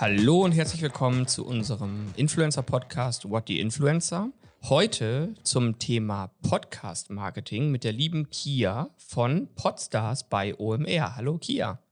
[0.00, 4.30] Hallo und herzlich willkommen zu unserem Influencer-Podcast What the Influencer.
[4.62, 11.16] Heute zum Thema Podcast-Marketing mit der lieben Kia von Podstars bei OMR.
[11.16, 11.82] Hallo Kia.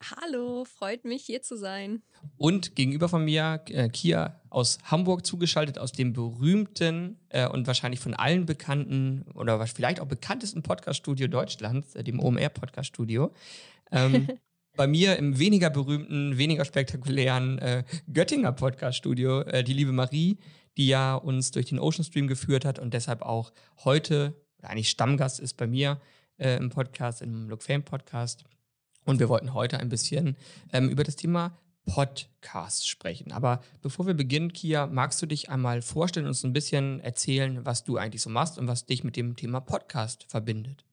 [0.00, 2.04] Hallo, freut mich hier zu sein.
[2.36, 7.98] Und gegenüber von mir äh, Kia aus Hamburg zugeschaltet, aus dem berühmten äh, und wahrscheinlich
[7.98, 13.32] von allen bekannten oder vielleicht auch bekanntesten Podcaststudio Deutschlands, äh, dem OMR Podcaststudio.
[13.90, 14.28] Ähm,
[14.76, 20.38] bei mir im weniger berühmten, weniger spektakulären äh, Göttinger Podcaststudio, äh, die liebe Marie,
[20.76, 23.52] die ja uns durch den Ocean Stream geführt hat und deshalb auch
[23.84, 26.00] heute, oder eigentlich Stammgast ist bei mir
[26.38, 28.44] äh, im Podcast, im Look Fame Podcast.
[29.04, 30.36] Und wir wollten heute ein bisschen
[30.72, 33.32] ähm, über das Thema Podcast sprechen.
[33.32, 37.64] Aber bevor wir beginnen, Kia, magst du dich einmal vorstellen und uns ein bisschen erzählen,
[37.66, 40.84] was du eigentlich so machst und was dich mit dem Thema Podcast verbindet?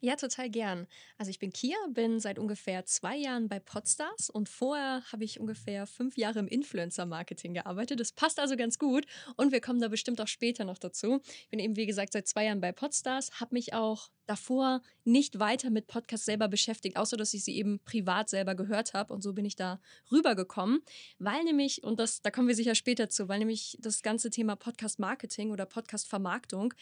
[0.00, 0.86] Ja, total gern.
[1.16, 5.40] Also ich bin Kia, bin seit ungefähr zwei Jahren bei Podstars und vorher habe ich
[5.40, 7.98] ungefähr fünf Jahre im Influencer-Marketing gearbeitet.
[7.98, 11.20] Das passt also ganz gut und wir kommen da bestimmt auch später noch dazu.
[11.24, 15.38] Ich bin eben, wie gesagt, seit zwei Jahren bei Podstars, habe mich auch davor nicht
[15.38, 19.14] weiter mit Podcasts selber beschäftigt, außer dass ich sie eben privat selber gehört habe.
[19.14, 19.80] Und so bin ich da
[20.12, 20.80] rübergekommen,
[21.18, 24.56] weil nämlich, und das, da kommen wir sicher später zu, weil nämlich das ganze Thema
[24.56, 26.74] Podcast-Marketing oder Podcast-Vermarktung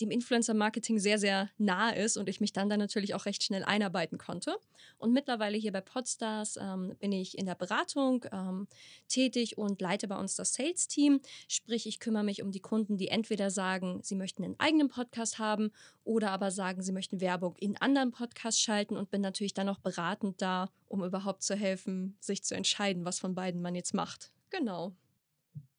[0.00, 3.64] dem Influencer-Marketing sehr, sehr nah ist und ich mich dann, dann natürlich auch recht schnell
[3.64, 4.56] einarbeiten konnte.
[4.98, 8.66] Und mittlerweile hier bei Podstars ähm, bin ich in der Beratung ähm,
[9.08, 11.20] tätig und leite bei uns das Sales-Team.
[11.48, 15.38] Sprich, ich kümmere mich um die Kunden, die entweder sagen, sie möchten einen eigenen Podcast
[15.38, 15.70] haben
[16.04, 19.78] oder aber sagen, sie möchten Werbung in anderen Podcasts schalten und bin natürlich dann auch
[19.78, 24.32] beratend da, um überhaupt zu helfen, sich zu entscheiden, was von beiden man jetzt macht.
[24.50, 24.94] Genau.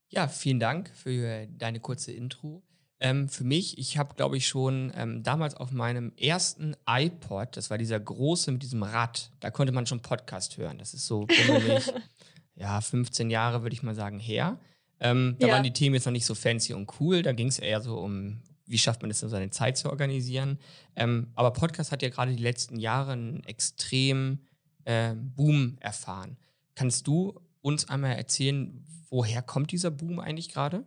[0.09, 2.61] Ja, vielen Dank für deine kurze Intro.
[3.01, 7.69] Ähm, für mich, ich habe, glaube ich, schon ähm, damals auf meinem ersten iPod, das
[7.69, 10.77] war dieser große mit diesem Rad, da konnte man schon Podcast hören.
[10.77, 11.91] Das ist so bummelig,
[12.55, 14.59] ja, 15 Jahre, würde ich mal sagen, her.
[14.99, 15.53] Ähm, da ja.
[15.53, 17.23] waren die Themen jetzt noch nicht so fancy und cool.
[17.23, 18.41] Da ging es eher so um
[18.71, 20.57] wie schafft man es, seine Zeit zu organisieren.
[20.95, 24.45] Ähm, aber Podcast hat ja gerade die letzten Jahre einen extremen
[24.85, 26.37] äh, Boom erfahren.
[26.73, 30.85] Kannst du uns einmal erzählen, woher kommt dieser Boom eigentlich gerade?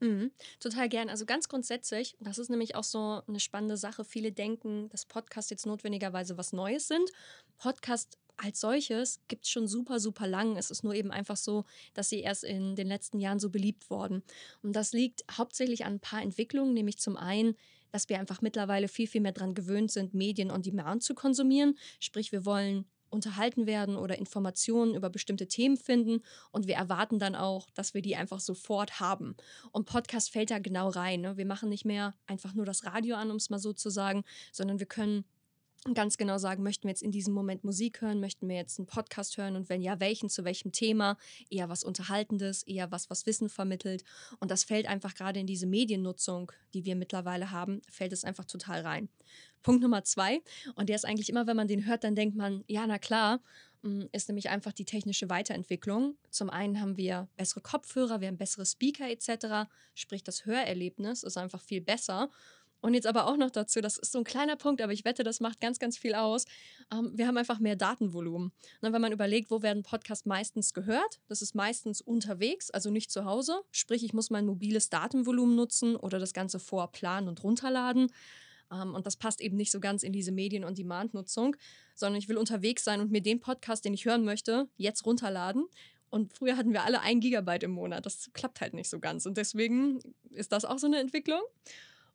[0.00, 0.30] Mhm,
[0.60, 1.08] total gern.
[1.08, 4.04] Also ganz grundsätzlich, das ist nämlich auch so eine spannende Sache.
[4.04, 7.10] Viele denken, dass Podcasts jetzt notwendigerweise was Neues sind.
[7.56, 10.56] Podcast als solches gibt es schon super, super lang.
[10.56, 11.64] Es ist nur eben einfach so,
[11.94, 14.22] dass sie erst in den letzten Jahren so beliebt wurden.
[14.62, 17.56] Und das liegt hauptsächlich an ein paar Entwicklungen, nämlich zum einen,
[17.90, 21.78] dass wir einfach mittlerweile viel, viel mehr daran gewöhnt sind, Medien on Demand zu konsumieren.
[21.98, 27.34] Sprich, wir wollen unterhalten werden oder Informationen über bestimmte Themen finden und wir erwarten dann
[27.34, 29.36] auch, dass wir die einfach sofort haben.
[29.72, 31.20] Und Podcast fällt da genau rein.
[31.20, 31.36] Ne?
[31.36, 34.24] Wir machen nicht mehr einfach nur das Radio an, um es mal so zu sagen,
[34.52, 35.24] sondern wir können
[35.94, 38.86] ganz genau sagen, möchten wir jetzt in diesem Moment Musik hören, möchten wir jetzt einen
[38.86, 41.16] Podcast hören und wenn ja, welchen, zu welchem Thema,
[41.50, 44.04] eher was Unterhaltendes, eher was, was Wissen vermittelt.
[44.40, 48.44] Und das fällt einfach gerade in diese Mediennutzung, die wir mittlerweile haben, fällt es einfach
[48.44, 49.08] total rein.
[49.62, 50.42] Punkt Nummer zwei,
[50.76, 53.40] und der ist eigentlich immer, wenn man den hört, dann denkt man, ja, na klar,
[53.82, 56.16] mm, ist nämlich einfach die technische Weiterentwicklung.
[56.30, 61.36] Zum einen haben wir bessere Kopfhörer, wir haben bessere Speaker etc., sprich das Hörerlebnis ist
[61.36, 62.30] einfach viel besser.
[62.86, 65.24] Und jetzt aber auch noch dazu, das ist so ein kleiner Punkt, aber ich wette,
[65.24, 66.44] das macht ganz, ganz viel aus.
[66.92, 68.52] Ähm, wir haben einfach mehr Datenvolumen.
[68.80, 73.10] Und wenn man überlegt, wo werden Podcasts meistens gehört, das ist meistens unterwegs, also nicht
[73.10, 73.60] zu Hause.
[73.72, 78.12] Sprich, ich muss mein mobiles Datenvolumen nutzen oder das Ganze vorplanen und runterladen.
[78.70, 81.56] Ähm, und das passt eben nicht so ganz in diese Medien- und Demand-Nutzung,
[81.96, 85.66] sondern ich will unterwegs sein und mir den Podcast, den ich hören möchte, jetzt runterladen.
[86.08, 88.06] Und früher hatten wir alle ein Gigabyte im Monat.
[88.06, 89.26] Das klappt halt nicht so ganz.
[89.26, 89.98] Und deswegen
[90.30, 91.40] ist das auch so eine Entwicklung.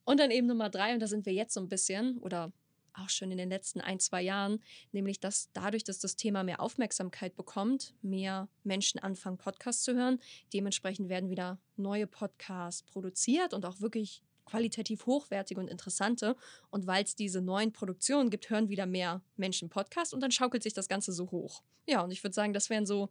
[0.03, 2.51] Und dann eben Nummer drei, und da sind wir jetzt so ein bisschen, oder
[2.93, 6.59] auch schon in den letzten ein, zwei Jahren, nämlich dass dadurch, dass das Thema mehr
[6.59, 10.19] Aufmerksamkeit bekommt, mehr Menschen anfangen, Podcasts zu hören.
[10.53, 16.35] Dementsprechend werden wieder neue Podcasts produziert und auch wirklich qualitativ hochwertige und interessante.
[16.69, 20.63] Und weil es diese neuen Produktionen gibt, hören wieder mehr Menschen Podcasts und dann schaukelt
[20.63, 21.63] sich das Ganze so hoch.
[21.87, 23.09] Ja, und ich würde sagen, das wären so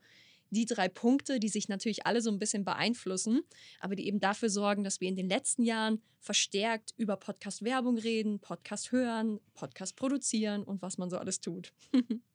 [0.50, 3.42] die drei Punkte, die sich natürlich alle so ein bisschen beeinflussen,
[3.78, 8.40] aber die eben dafür sorgen, dass wir in den letzten Jahren verstärkt über Podcast-Werbung reden,
[8.40, 11.72] Podcast hören, Podcast produzieren und was man so alles tut.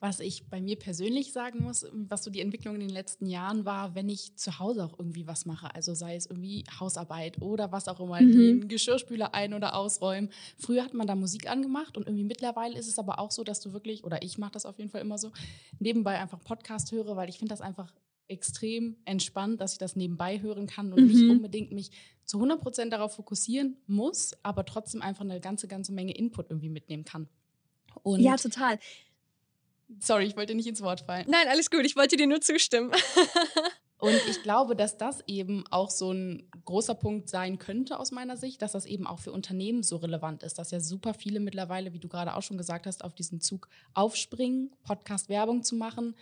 [0.00, 3.66] Was ich bei mir persönlich sagen muss, was so die Entwicklung in den letzten Jahren
[3.66, 7.70] war, wenn ich zu Hause auch irgendwie was mache, also sei es irgendwie Hausarbeit oder
[7.70, 8.32] was auch immer, mhm.
[8.32, 10.30] den Geschirrspüler ein- oder ausräumen.
[10.58, 13.60] Früher hat man da Musik angemacht und irgendwie mittlerweile ist es aber auch so, dass
[13.60, 15.32] du wirklich, oder ich mache das auf jeden Fall immer so,
[15.78, 17.92] nebenbei einfach Podcast höre, weil ich finde das einfach
[18.30, 21.08] extrem entspannt, dass ich das nebenbei hören kann und mhm.
[21.08, 21.90] nicht unbedingt mich
[22.24, 26.68] zu 100 Prozent darauf fokussieren muss, aber trotzdem einfach eine ganze, ganze Menge Input irgendwie
[26.68, 27.28] mitnehmen kann.
[28.02, 28.78] Und ja, total.
[29.98, 31.26] Sorry, ich wollte nicht ins Wort fallen.
[31.28, 32.92] Nein, alles gut, ich wollte dir nur zustimmen.
[34.00, 38.38] Und ich glaube, dass das eben auch so ein großer Punkt sein könnte aus meiner
[38.38, 41.92] Sicht, dass das eben auch für Unternehmen so relevant ist, dass ja super viele mittlerweile,
[41.92, 46.16] wie du gerade auch schon gesagt hast, auf diesen Zug aufspringen, Podcast-Werbung zu machen.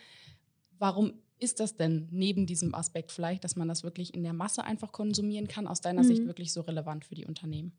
[0.78, 4.64] Warum ist das denn neben diesem Aspekt vielleicht, dass man das wirklich in der Masse
[4.64, 6.08] einfach konsumieren kann, aus deiner mhm.
[6.08, 7.72] Sicht wirklich so relevant für die Unternehmen?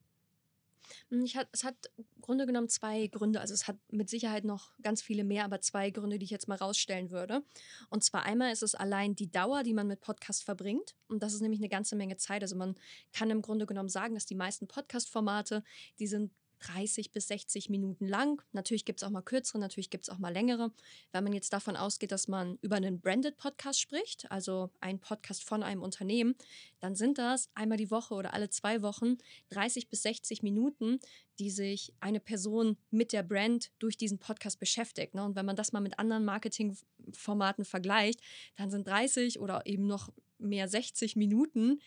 [1.10, 3.42] Hm, ich hat, es hat im Grunde genommen zwei Gründe.
[3.42, 6.48] Also es hat mit Sicherheit noch ganz viele mehr, aber zwei Gründe, die ich jetzt
[6.48, 7.44] mal rausstellen würde.
[7.90, 10.96] Und zwar einmal ist es allein die Dauer, die man mit Podcast verbringt.
[11.08, 12.42] Und das ist nämlich eine ganze Menge Zeit.
[12.42, 12.76] Also man
[13.14, 15.64] kann im Grunde genommen sagen, dass die meisten Podcast-Formate,
[16.00, 18.42] die sind 30 bis 60 Minuten lang.
[18.52, 20.72] Natürlich gibt es auch mal kürzere, natürlich gibt es auch mal längere.
[21.12, 25.44] Wenn man jetzt davon ausgeht, dass man über einen Branded Podcast spricht, also ein Podcast
[25.44, 26.36] von einem Unternehmen,
[26.80, 29.18] dann sind das einmal die Woche oder alle zwei Wochen
[29.50, 31.00] 30 bis 60 Minuten,
[31.40, 35.16] die sich eine Person mit der Brand durch diesen Podcast beschäftigt.
[35.16, 35.24] Ne?
[35.24, 38.22] Und wenn man das mal mit anderen Marketingformaten vergleicht,
[38.58, 41.80] dann sind 30 oder eben noch mehr 60 Minuten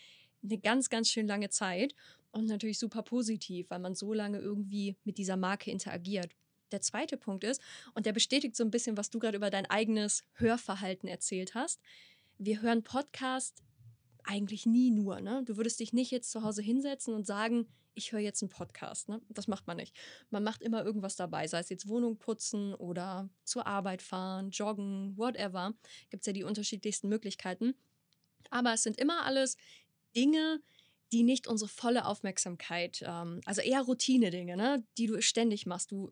[0.43, 1.95] eine ganz, ganz schön lange Zeit
[2.33, 6.35] und natürlich super positiv, weil man so lange irgendwie mit dieser Marke interagiert.
[6.71, 7.61] Der zweite Punkt ist,
[7.93, 11.79] und der bestätigt so ein bisschen, was du gerade über dein eigenes Hörverhalten erzählt hast.
[12.39, 13.63] Wir hören Podcast
[14.23, 15.21] eigentlich nie nur.
[15.21, 15.43] Ne?
[15.45, 19.07] Du würdest dich nicht jetzt zu Hause hinsetzen und sagen, ich höre jetzt einen Podcast.
[19.07, 19.21] Ne?
[19.29, 19.95] Das macht man nicht.
[20.31, 25.15] Man macht immer irgendwas dabei, sei es jetzt Wohnung putzen oder zur Arbeit fahren, joggen,
[25.15, 25.73] whatever.
[26.09, 27.75] Gibt es ja die unterschiedlichsten Möglichkeiten.
[28.49, 29.57] Aber es sind immer alles
[30.15, 30.61] Dinge,
[31.13, 35.91] die nicht unsere volle Aufmerksamkeit, ähm, also eher Routine-Dinge, ne, die du ständig machst.
[35.91, 36.11] Du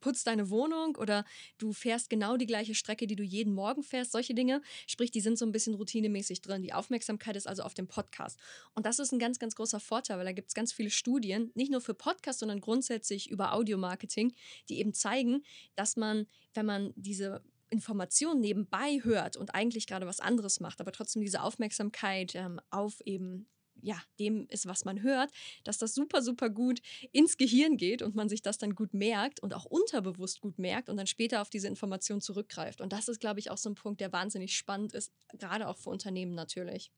[0.00, 1.24] putzt deine Wohnung oder
[1.58, 4.60] du fährst genau die gleiche Strecke, die du jeden Morgen fährst, solche Dinge.
[4.88, 6.62] Sprich, die sind so ein bisschen routinemäßig drin.
[6.62, 8.40] Die Aufmerksamkeit ist also auf dem Podcast.
[8.74, 11.52] Und das ist ein ganz, ganz großer Vorteil, weil da gibt es ganz viele Studien,
[11.54, 14.32] nicht nur für Podcasts, sondern grundsätzlich über Audiomarketing,
[14.68, 15.44] die eben zeigen,
[15.76, 17.40] dass man, wenn man diese
[17.70, 23.00] Informationen nebenbei hört und eigentlich gerade was anderes macht, aber trotzdem diese Aufmerksamkeit ähm, auf
[23.04, 23.46] eben
[23.84, 25.30] ja, dem ist, was man hört,
[25.62, 26.80] dass das super, super gut
[27.12, 30.88] ins Gehirn geht und man sich das dann gut merkt und auch unterbewusst gut merkt
[30.88, 32.80] und dann später auf diese Information zurückgreift.
[32.80, 35.76] Und das ist, glaube ich, auch so ein Punkt, der wahnsinnig spannend ist, gerade auch
[35.76, 36.90] für Unternehmen natürlich.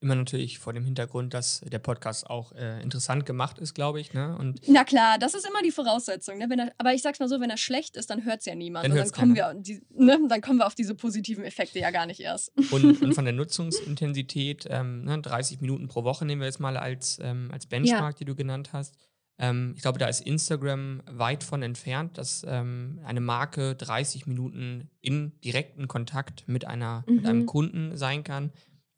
[0.00, 4.12] Immer natürlich vor dem Hintergrund, dass der Podcast auch äh, interessant gemacht ist, glaube ich.
[4.12, 4.36] Ne?
[4.38, 6.38] Und Na klar, das ist immer die Voraussetzung.
[6.38, 6.46] Ne?
[6.56, 8.86] Er, aber ich sag's mal so, wenn er schlecht ist, dann hört es ja niemand.
[8.86, 10.20] Dann, dann kommen wir, die, ne?
[10.28, 12.52] dann kommen wir auf diese positiven Effekte ja gar nicht erst.
[12.70, 16.76] Und, und von der Nutzungsintensität, ähm, ne, 30 Minuten pro Woche nehmen wir jetzt mal
[16.76, 18.18] als, ähm, als Benchmark, ja.
[18.18, 18.94] die du genannt hast.
[19.38, 24.90] Ähm, ich glaube, da ist Instagram weit von entfernt, dass ähm, eine Marke 30 Minuten
[25.00, 27.14] in direkten Kontakt mit, einer, mhm.
[27.16, 28.52] mit einem Kunden sein kann.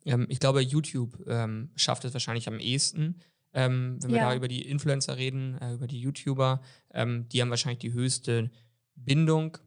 [0.04, 3.20] Ähm, ich glaube, YouTube ähm, schafft es wahrscheinlich am ehesten.
[3.52, 4.30] Ähm, wenn wir ja.
[4.30, 6.62] da über die Influencer reden, äh, über die YouTuber,
[6.94, 8.50] ähm, die haben wahrscheinlich die höchste
[8.94, 9.58] Bindung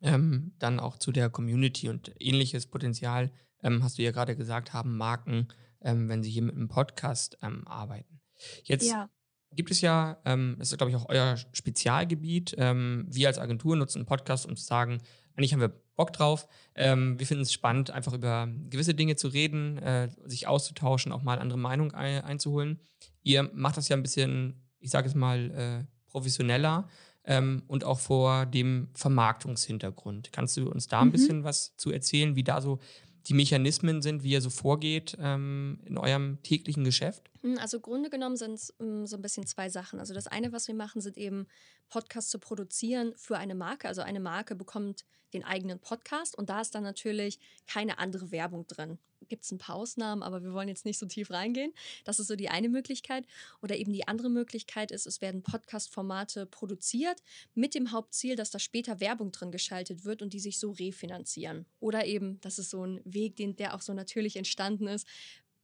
[0.00, 3.30] ähm, dann auch zu der Community und ähnliches Potenzial,
[3.62, 5.48] ähm, hast du ja gerade gesagt, haben Marken,
[5.82, 8.20] wenn sie hier mit einem Podcast arbeiten.
[8.64, 9.08] Jetzt ja.
[9.56, 14.06] gibt es ja, das ist glaube ich auch euer Spezialgebiet, wir als Agentur nutzen einen
[14.06, 14.98] Podcast, um zu sagen,
[15.34, 16.48] eigentlich haben wir Bock drauf.
[16.74, 21.22] Ähm, wir finden es spannend, einfach über gewisse Dinge zu reden, äh, sich auszutauschen, auch
[21.22, 22.80] mal andere Meinungen ein, einzuholen.
[23.22, 26.88] Ihr macht das ja ein bisschen, ich sage es mal, äh, professioneller
[27.24, 30.32] ähm, und auch vor dem Vermarktungshintergrund.
[30.32, 31.12] Kannst du uns da ein mhm.
[31.12, 32.78] bisschen was zu erzählen, wie da so
[33.26, 37.29] die Mechanismen sind, wie ihr so vorgeht ähm, in eurem täglichen Geschäft?
[37.42, 39.98] Hm, also Grunde genommen sind es um, so ein bisschen zwei Sachen.
[39.98, 41.46] Also das eine, was wir machen, sind eben
[41.88, 43.88] Podcasts zu produzieren für eine Marke.
[43.88, 48.66] Also eine Marke bekommt den eigenen Podcast und da ist dann natürlich keine andere Werbung
[48.66, 48.98] drin.
[49.28, 51.72] Gibt es ein paar Ausnahmen, aber wir wollen jetzt nicht so tief reingehen.
[52.04, 53.26] Das ist so die eine Möglichkeit.
[53.62, 57.22] Oder eben die andere Möglichkeit ist, es werden Podcast-Formate produziert
[57.54, 61.66] mit dem Hauptziel, dass da später Werbung drin geschaltet wird und die sich so refinanzieren.
[61.80, 65.06] Oder eben, das ist so ein Weg, den, der auch so natürlich entstanden ist,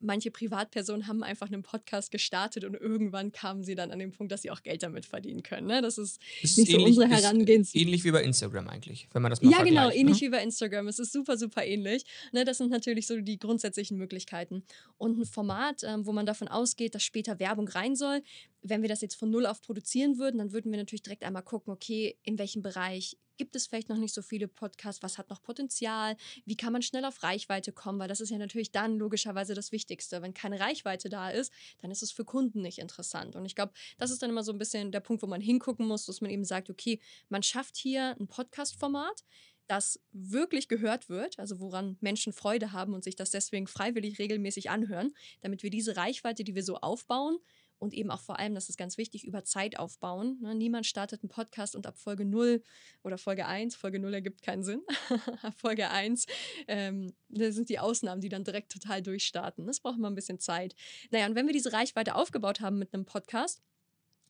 [0.01, 4.33] manche Privatpersonen haben einfach einen Podcast gestartet und irgendwann kamen sie dann an den Punkt,
[4.33, 5.67] dass sie auch Geld damit verdienen können.
[5.67, 5.83] Ne?
[5.83, 7.83] Das ist, ist nicht ähnlich, so unsere Herangehensweise.
[7.83, 10.27] Ähnlich wie bei Instagram eigentlich, wenn man das mal Ja, genau, ähnlich ne?
[10.27, 10.89] wie bei Instagram.
[10.89, 12.05] Es ist super, super ähnlich.
[12.33, 12.45] Ne?
[12.45, 14.63] Das sind natürlich so die grundsätzlichen Möglichkeiten.
[14.99, 18.23] Und ein Format, ähm, wo man davon ausgeht, dass später Werbung rein soll,
[18.63, 21.43] wenn wir das jetzt von null auf produzieren würden, dann würden wir natürlich direkt einmal
[21.43, 25.31] gucken, okay, in welchem Bereich gibt es vielleicht noch nicht so viele Podcasts, was hat
[25.31, 28.99] noch Potenzial, wie kann man schnell auf Reichweite kommen, weil das ist ja natürlich dann
[28.99, 30.23] logischerweise das Wichtigste.
[30.23, 33.37] Wenn keine Reichweite da ist, dann ist es für Kunden nicht interessant.
[33.37, 35.87] Und ich glaube, das ist dann immer so ein bisschen der Punkt, wo man hingucken
[35.87, 39.25] muss, dass man eben sagt, okay, man schafft hier ein Podcast-Format,
[39.69, 44.71] das wirklich gehört wird, also woran Menschen Freude haben und sich das deswegen freiwillig regelmäßig
[44.71, 47.39] anhören, damit wir diese Reichweite, die wir so aufbauen,
[47.79, 50.39] und eben auch vor allem, das ist ganz wichtig, über Zeit aufbauen.
[50.41, 50.55] Ne?
[50.55, 52.63] Niemand startet einen Podcast und ab Folge 0
[53.03, 54.83] oder Folge 1, Folge 0 ergibt keinen Sinn,
[55.43, 56.27] ab Folge 1,
[56.69, 59.67] ähm, das sind die Ausnahmen, die dann direkt total durchstarten.
[59.67, 60.75] Das braucht immer ein bisschen Zeit.
[61.11, 63.63] Naja, und wenn wir diese Reichweite aufgebaut haben mit einem Podcast,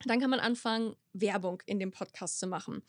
[0.04, 2.82] dann kann man anfangen, Werbung in dem Podcast zu machen.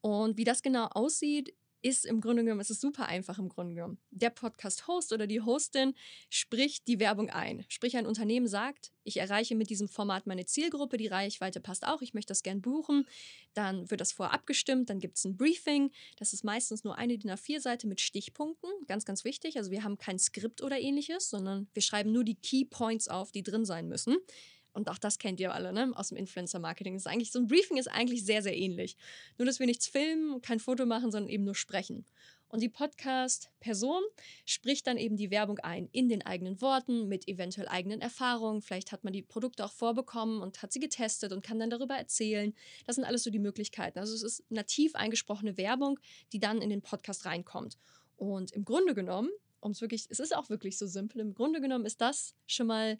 [0.00, 3.74] Und wie das genau aussieht, ist im Grunde genommen, es ist super einfach im Grunde
[3.74, 3.98] genommen.
[4.10, 5.94] Der Podcast-Host oder die Hostin
[6.30, 7.64] spricht die Werbung ein.
[7.68, 12.02] Sprich, ein Unternehmen sagt, ich erreiche mit diesem Format meine Zielgruppe, die Reichweite passt auch,
[12.02, 13.06] ich möchte das gern buchen.
[13.54, 15.90] Dann wird das vorab abgestimmt, dann gibt es ein Briefing.
[16.16, 18.70] Das ist meistens nur eine DIN A4-Seite mit Stichpunkten.
[18.88, 19.56] Ganz, ganz wichtig.
[19.56, 23.30] Also wir haben kein Skript oder ähnliches, sondern wir schreiben nur die Key Points auf,
[23.30, 24.16] die drin sein müssen.
[24.72, 25.92] Und auch das kennt ihr alle, ne?
[25.94, 26.94] Aus dem Influencer-Marketing.
[26.94, 28.96] Ist eigentlich, so ein Briefing ist eigentlich sehr, sehr ähnlich.
[29.38, 32.06] Nur, dass wir nichts filmen, kein Foto machen, sondern eben nur sprechen.
[32.52, 34.02] Und die Podcast-Person
[34.44, 38.60] spricht dann eben die Werbung ein in den eigenen Worten, mit eventuell eigenen Erfahrungen.
[38.60, 41.94] Vielleicht hat man die Produkte auch vorbekommen und hat sie getestet und kann dann darüber
[41.94, 42.54] erzählen.
[42.86, 43.98] Das sind alles so die Möglichkeiten.
[43.98, 45.98] Also es ist nativ eingesprochene Werbung,
[46.34, 47.78] die dann in den Podcast reinkommt.
[48.16, 51.62] Und im Grunde genommen, um es wirklich, es ist auch wirklich so simpel, im Grunde
[51.62, 52.98] genommen ist das schon mal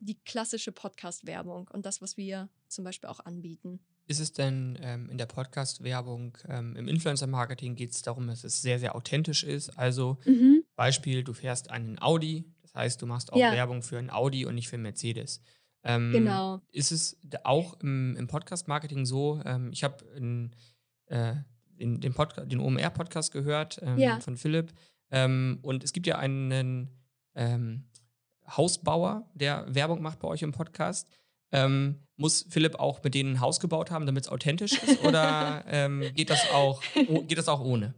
[0.00, 3.80] die klassische Podcast-Werbung und das, was wir zum Beispiel auch anbieten.
[4.06, 8.62] Ist es denn ähm, in der Podcast-Werbung, ähm, im Influencer-Marketing geht es darum, dass es
[8.62, 9.70] sehr, sehr authentisch ist?
[9.78, 10.64] Also mhm.
[10.76, 13.52] Beispiel, du fährst einen Audi, das heißt, du machst auch ja.
[13.52, 15.42] Werbung für einen Audi und nicht für einen Mercedes.
[15.84, 16.62] Ähm, genau.
[16.70, 20.04] Ist es auch im, im Podcast-Marketing so, ähm, ich habe
[21.06, 21.34] äh,
[21.78, 22.14] den, den,
[22.46, 24.20] den OMR-Podcast gehört ähm, ja.
[24.20, 24.72] von Philipp
[25.10, 26.88] ähm, und es gibt ja einen
[28.56, 31.08] Hausbauer, der Werbung macht bei euch im Podcast.
[31.52, 35.02] Ähm, muss Philipp auch mit denen ein Haus gebaut haben, damit es authentisch ist?
[35.04, 37.94] Oder ähm, geht, das auch, geht das auch ohne?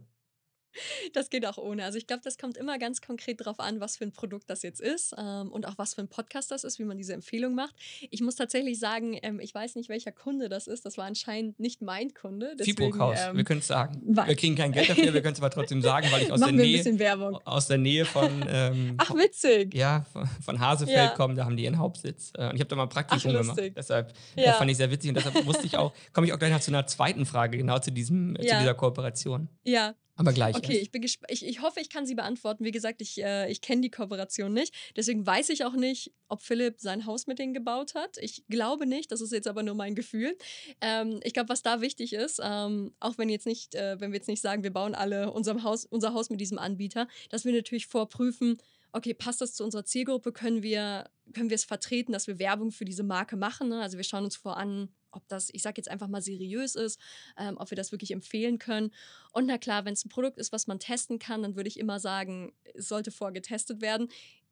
[1.13, 1.83] Das geht auch ohne.
[1.83, 4.63] Also ich glaube, das kommt immer ganz konkret darauf an, was für ein Produkt das
[4.63, 7.55] jetzt ist ähm, und auch was für ein Podcast das ist, wie man diese Empfehlung
[7.55, 7.75] macht.
[8.09, 10.85] Ich muss tatsächlich sagen, ähm, ich weiß nicht, welcher Kunde das ist.
[10.85, 12.55] Das war anscheinend nicht mein Kunde.
[12.59, 14.01] Fibrohaus, ähm, wir können es sagen.
[14.03, 16.51] Wir kriegen kein Geld dafür, wir können es aber trotzdem sagen, weil ich aus, der
[16.51, 19.73] Nähe, aus der Nähe von ähm, Ach, witzig.
[19.73, 20.05] Ja,
[20.43, 21.09] von Hasefeld ja.
[21.09, 22.31] komme, da haben die ihren Hauptsitz.
[22.37, 23.61] Äh, und ich habe da mal ein Praktikum Ach, gemacht.
[23.75, 24.53] Deshalb äh, ja.
[24.53, 26.71] fand ich sehr witzig und deshalb wusste ich auch, komme ich auch gleich noch zu
[26.71, 28.53] einer zweiten Frage, genau zu diesem, ja.
[28.53, 29.49] zu dieser Kooperation.
[29.63, 30.55] Ja, aber gleich.
[30.55, 32.63] Okay, ich, bin ich, ich hoffe, ich kann sie beantworten.
[32.63, 34.73] Wie gesagt, ich, äh, ich kenne die Kooperation nicht.
[34.95, 38.17] Deswegen weiß ich auch nicht, ob Philipp sein Haus mit denen gebaut hat.
[38.19, 40.37] Ich glaube nicht, das ist jetzt aber nur mein Gefühl.
[40.79, 44.17] Ähm, ich glaube, was da wichtig ist, ähm, auch wenn jetzt nicht, äh, wenn wir
[44.17, 47.53] jetzt nicht sagen, wir bauen alle unserem Haus, unser Haus mit diesem Anbieter, dass wir
[47.53, 48.57] natürlich vorprüfen,
[48.93, 50.31] okay, passt das zu unserer Zielgruppe?
[50.31, 53.69] Können wir, können wir es vertreten, dass wir Werbung für diese Marke machen?
[53.69, 53.81] Ne?
[53.81, 56.99] Also wir schauen uns vor an, ob das, ich sage jetzt einfach mal, seriös ist,
[57.37, 58.91] ähm, ob wir das wirklich empfehlen können.
[59.31, 61.79] Und na klar, wenn es ein Produkt ist, was man testen kann, dann würde ich
[61.79, 64.09] immer sagen, es sollte vorgetestet werden.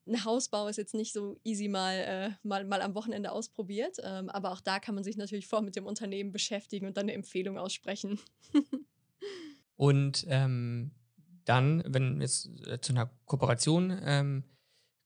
[0.07, 4.29] Ein Hausbau ist jetzt nicht so easy mal, äh, mal, mal am Wochenende ausprobiert, ähm,
[4.29, 7.13] aber auch da kann man sich natürlich vor mit dem Unternehmen beschäftigen und dann eine
[7.13, 8.19] Empfehlung aussprechen.
[9.75, 10.91] und ähm,
[11.45, 14.43] dann, wenn es äh, zu einer Kooperation ähm,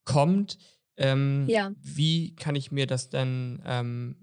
[0.06, 0.58] kommt,
[0.98, 1.74] ähm, ja.
[1.82, 4.23] wie kann ich mir das dann ähm,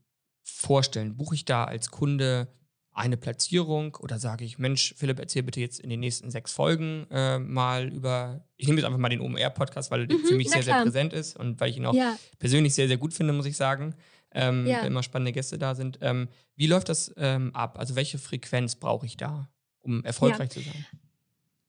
[0.50, 1.16] vorstellen?
[1.16, 2.48] Buche ich da als Kunde
[2.92, 7.06] eine Platzierung oder sage ich, Mensch, Philipp, erzähl bitte jetzt in den nächsten sechs Folgen
[7.10, 10.50] äh, mal über, ich nehme jetzt einfach mal den OMR-Podcast, weil er mhm, für mich
[10.50, 10.78] sehr, klar.
[10.78, 12.18] sehr präsent ist und weil ich ihn auch ja.
[12.38, 13.94] persönlich sehr, sehr gut finde, muss ich sagen.
[14.32, 14.78] Ähm, ja.
[14.78, 15.98] Wenn immer spannende Gäste da sind.
[16.02, 17.78] Ähm, wie läuft das ähm, ab?
[17.78, 19.48] Also welche Frequenz brauche ich da,
[19.80, 20.60] um erfolgreich ja.
[20.60, 20.86] zu sein?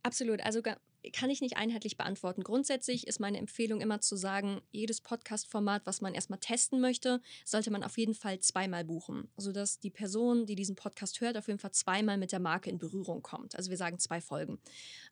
[0.04, 0.42] Absolut.
[0.42, 0.62] Also
[1.14, 2.44] kann ich nicht einheitlich beantworten.
[2.44, 7.72] Grundsätzlich ist meine Empfehlung immer zu sagen, jedes Podcast-Format, was man erstmal testen möchte, sollte
[7.72, 11.60] man auf jeden Fall zweimal buchen, sodass die Person, die diesen Podcast hört, auf jeden
[11.60, 13.56] Fall zweimal mit der Marke in Berührung kommt.
[13.56, 14.60] Also wir sagen zwei Folgen.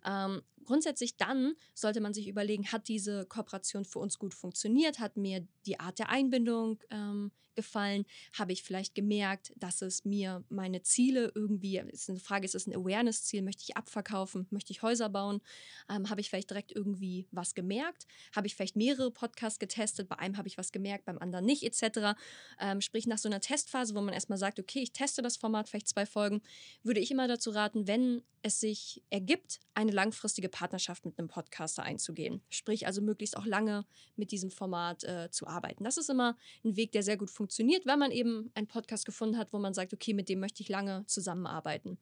[0.06, 5.00] Ähm, grundsätzlich dann sollte man sich überlegen, hat diese Kooperation für uns gut funktioniert?
[5.00, 8.06] Hat mir die Art der Einbindung ähm, gefallen?
[8.34, 12.68] Habe ich vielleicht gemerkt, dass es mir meine Ziele irgendwie, ist eine Frage, ist es
[12.68, 13.42] ein Awareness-Ziel?
[13.42, 14.46] Möchte ich abverkaufen?
[14.52, 15.42] Möchte ich Häuser bauen?
[15.90, 18.06] Ähm, habe ich vielleicht direkt irgendwie was gemerkt?
[18.36, 20.08] Habe ich vielleicht mehrere Podcasts getestet?
[20.08, 22.16] Bei einem habe ich was gemerkt, beim anderen nicht, etc.
[22.60, 25.68] Ähm, sprich, nach so einer Testphase, wo man erstmal sagt, okay, ich teste das Format,
[25.68, 26.42] vielleicht zwei Folgen,
[26.84, 31.84] würde ich immer dazu raten, wenn es sich ergibt, eine langfristige Partnerschaft mit einem Podcaster
[31.84, 32.42] einzugehen.
[32.50, 33.86] Sprich also möglichst auch lange
[34.18, 35.86] mit diesem Format äh, zu arbeiten.
[35.86, 36.36] Das ist immer
[36.66, 39.74] ein Weg, der sehr gut funktioniert, weil man eben einen Podcast gefunden hat, wo man
[39.74, 41.98] sagt, okay, mit dem möchte ich lange zusammenarbeiten.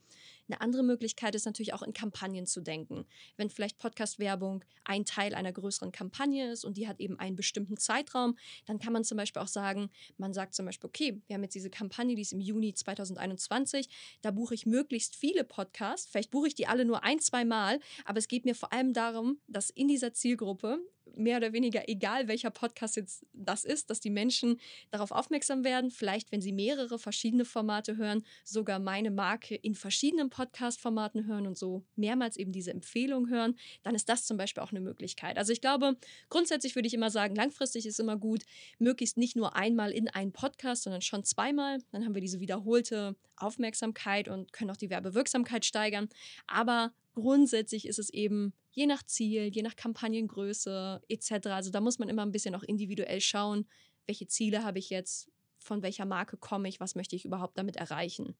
[0.49, 3.05] Eine andere Möglichkeit ist natürlich auch in Kampagnen zu denken.
[3.35, 7.77] Wenn vielleicht Podcast-Werbung ein Teil einer größeren Kampagne ist und die hat eben einen bestimmten
[7.77, 11.43] Zeitraum, dann kann man zum Beispiel auch sagen, man sagt zum Beispiel, okay, wir haben
[11.43, 13.89] jetzt diese Kampagne, die ist im Juni 2021,
[14.21, 17.79] da buche ich möglichst viele Podcasts, vielleicht buche ich die alle nur ein, zwei Mal,
[18.05, 20.79] aber es geht mir vor allem darum, dass in dieser Zielgruppe
[21.15, 24.59] mehr oder weniger egal, welcher Podcast jetzt das ist, dass die Menschen
[24.91, 30.29] darauf aufmerksam werden, vielleicht wenn sie mehrere verschiedene Formate hören, sogar meine Marke in verschiedenen
[30.29, 34.71] Podcast-Formaten hören und so mehrmals eben diese Empfehlung hören, dann ist das zum Beispiel auch
[34.71, 35.37] eine Möglichkeit.
[35.37, 35.97] Also ich glaube,
[36.29, 38.43] grundsätzlich würde ich immer sagen, langfristig ist immer gut,
[38.79, 41.79] möglichst nicht nur einmal in einen Podcast, sondern schon zweimal.
[41.91, 46.09] Dann haben wir diese wiederholte Aufmerksamkeit und können auch die Werbewirksamkeit steigern.
[46.47, 51.47] Aber grundsätzlich ist es eben je nach Ziel, je nach Kampagnengröße etc.
[51.47, 53.65] Also da muss man immer ein bisschen auch individuell schauen,
[54.05, 57.75] welche Ziele habe ich jetzt, von welcher Marke komme ich, was möchte ich überhaupt damit
[57.75, 58.35] erreichen.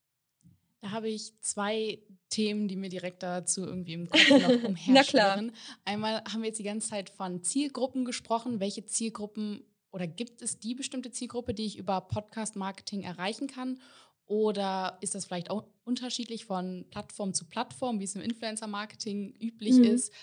[0.82, 5.53] Da habe ich zwei Themen, die mir direkt dazu irgendwie im Kopf noch umherschwirren.
[5.86, 8.60] Einmal haben wir jetzt die ganze Zeit von Zielgruppen gesprochen.
[8.60, 13.79] Welche Zielgruppen oder gibt es die bestimmte Zielgruppe, die ich über Podcast-Marketing erreichen kann?
[14.27, 19.75] Oder ist das vielleicht auch unterschiedlich von Plattform zu Plattform, wie es im Influencer-Marketing üblich
[19.75, 19.86] mhm.
[19.86, 20.13] ist?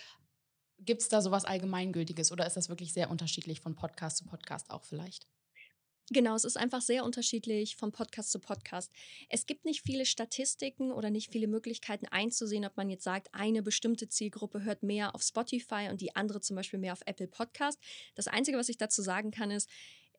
[0.79, 4.71] Gibt es da sowas Allgemeingültiges oder ist das wirklich sehr unterschiedlich von Podcast zu Podcast
[4.71, 5.27] auch vielleicht?
[6.11, 8.93] Genau, es ist einfach sehr unterschiedlich von Podcast zu Podcast.
[9.31, 13.63] Es gibt nicht viele Statistiken oder nicht viele Möglichkeiten einzusehen, ob man jetzt sagt, eine
[13.63, 17.79] bestimmte Zielgruppe hört mehr auf Spotify und die andere zum Beispiel mehr auf Apple Podcast.
[18.17, 19.71] Das Einzige, was ich dazu sagen kann, ist,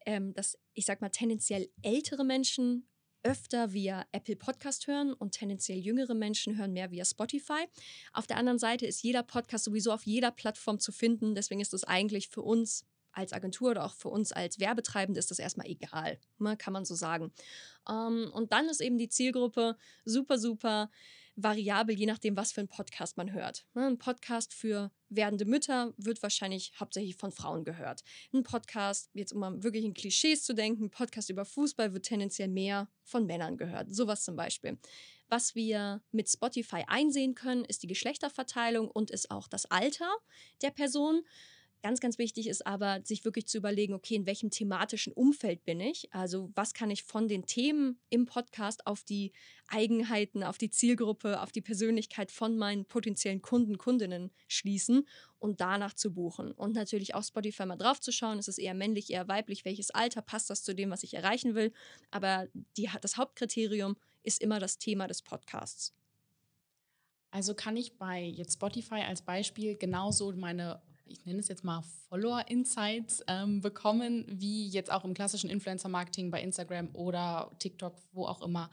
[0.08, 2.88] ähm, dass ich sag mal tendenziell ältere Menschen
[3.26, 7.66] öfter via Apple Podcast hören und tendenziell jüngere Menschen hören mehr via Spotify.
[8.14, 11.34] Auf der anderen Seite ist jeder Podcast sowieso auf jeder Plattform zu finden.
[11.34, 15.32] Deswegen ist es eigentlich für uns als Agentur oder auch für uns als Werbetreibende ist
[15.32, 17.32] das erstmal egal, ne, kann man so sagen.
[17.90, 20.92] Ähm, und dann ist eben die Zielgruppe super, super
[21.36, 23.66] variabel, je nachdem, was für ein Podcast man hört.
[23.74, 28.04] Ne, ein Podcast für werdende Mütter wird wahrscheinlich hauptsächlich von Frauen gehört.
[28.34, 32.06] Ein Podcast, jetzt um mal wirklich in Klischees zu denken, ein Podcast über Fußball wird
[32.06, 33.94] tendenziell mehr von Männern gehört.
[33.94, 34.78] Sowas zum Beispiel.
[35.28, 40.10] Was wir mit Spotify einsehen können, ist die Geschlechterverteilung und ist auch das Alter
[40.62, 41.24] der Person.
[41.86, 45.80] Ganz, ganz wichtig ist aber, sich wirklich zu überlegen, okay, in welchem thematischen Umfeld bin
[45.80, 46.12] ich?
[46.12, 49.34] Also was kann ich von den Themen im Podcast auf die
[49.68, 55.08] Eigenheiten, auf die Zielgruppe, auf die Persönlichkeit von meinen potenziellen Kunden, Kundinnen schließen
[55.38, 56.54] und danach zu buchen.
[56.54, 59.92] Und natürlich auch Spotify mal drauf zu schauen, ist es eher männlich, eher weiblich, welches
[59.92, 61.72] Alter passt das zu dem, was ich erreichen will.
[62.10, 65.94] Aber die, das Hauptkriterium ist immer das Thema des Podcasts.
[67.30, 71.84] Also kann ich bei jetzt Spotify als Beispiel genauso meine ich nenne es jetzt mal
[72.10, 78.42] Follower-Insights ähm, bekommen, wie jetzt auch im klassischen Influencer-Marketing bei Instagram oder TikTok, wo auch
[78.42, 78.70] immer.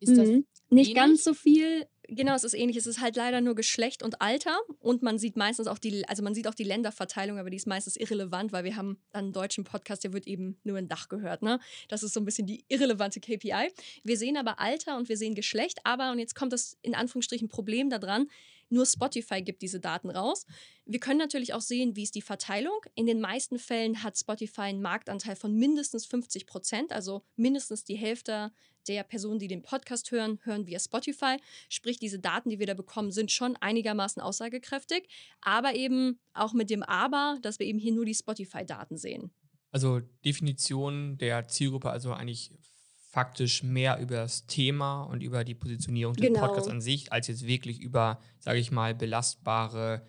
[0.00, 0.44] Ist das mhm.
[0.68, 0.94] Nicht ähnlich?
[0.94, 1.86] ganz so viel.
[2.08, 2.76] Genau, es ist ähnlich.
[2.76, 6.24] Es ist halt leider nur Geschlecht und Alter und man sieht meistens auch die, also
[6.24, 9.62] man sieht auch die Länderverteilung, aber die ist meistens irrelevant, weil wir haben einen deutschen
[9.62, 11.42] Podcast, der wird eben nur in Dach gehört.
[11.42, 11.60] Ne?
[11.88, 13.70] Das ist so ein bisschen die irrelevante KPI.
[14.02, 17.48] Wir sehen aber Alter und wir sehen Geschlecht, aber, und jetzt kommt das in Anführungsstrichen
[17.48, 18.26] Problem daran,
[18.72, 20.46] nur Spotify gibt diese Daten raus.
[20.84, 22.80] Wir können natürlich auch sehen, wie ist die Verteilung.
[22.94, 27.96] In den meisten Fällen hat Spotify einen Marktanteil von mindestens 50 Prozent, also mindestens die
[27.96, 28.50] Hälfte
[28.88, 31.36] der Personen, die den Podcast hören, hören via Spotify.
[31.68, 35.06] Sprich, diese Daten, die wir da bekommen, sind schon einigermaßen aussagekräftig,
[35.40, 39.30] aber eben auch mit dem Aber, dass wir eben hier nur die Spotify-Daten sehen.
[39.70, 42.52] Also Definition der Zielgruppe, also eigentlich
[43.12, 46.40] faktisch mehr über das Thema und über die Positionierung des genau.
[46.40, 50.06] Podcasts an sich, als jetzt wirklich über, sage ich mal, belastbare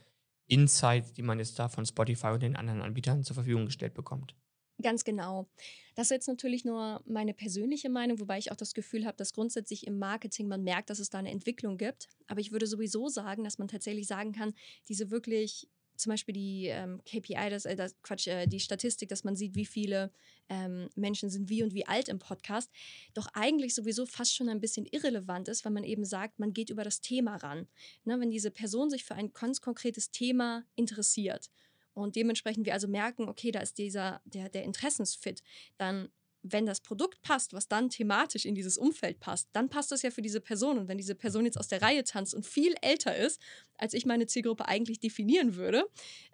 [0.47, 4.35] Insights, die man jetzt da von Spotify und den anderen Anbietern zur Verfügung gestellt bekommt.
[4.81, 5.49] Ganz genau.
[5.95, 9.33] Das ist jetzt natürlich nur meine persönliche Meinung, wobei ich auch das Gefühl habe, dass
[9.33, 12.07] grundsätzlich im Marketing man merkt, dass es da eine Entwicklung gibt.
[12.27, 14.53] Aber ich würde sowieso sagen, dass man tatsächlich sagen kann,
[14.87, 19.23] diese wirklich zum Beispiel die ähm, KPI, das, äh, das Quatsch, äh, die Statistik, dass
[19.23, 20.11] man sieht, wie viele
[20.49, 22.71] ähm, Menschen sind wie und wie alt im Podcast,
[23.13, 26.69] doch eigentlich sowieso fast schon ein bisschen irrelevant ist, weil man eben sagt, man geht
[26.69, 27.67] über das Thema ran.
[28.03, 31.49] Ne, wenn diese Person sich für ein ganz konkretes Thema interessiert
[31.93, 35.43] und dementsprechend wir also merken, okay, da ist dieser, der, der Interessensfit,
[35.77, 36.09] dann
[36.43, 40.11] wenn das Produkt passt, was dann thematisch in dieses Umfeld passt, dann passt das ja
[40.11, 40.77] für diese Person.
[40.77, 43.41] Und wenn diese Person jetzt aus der Reihe tanzt und viel älter ist,
[43.77, 45.85] als ich meine Zielgruppe eigentlich definieren würde,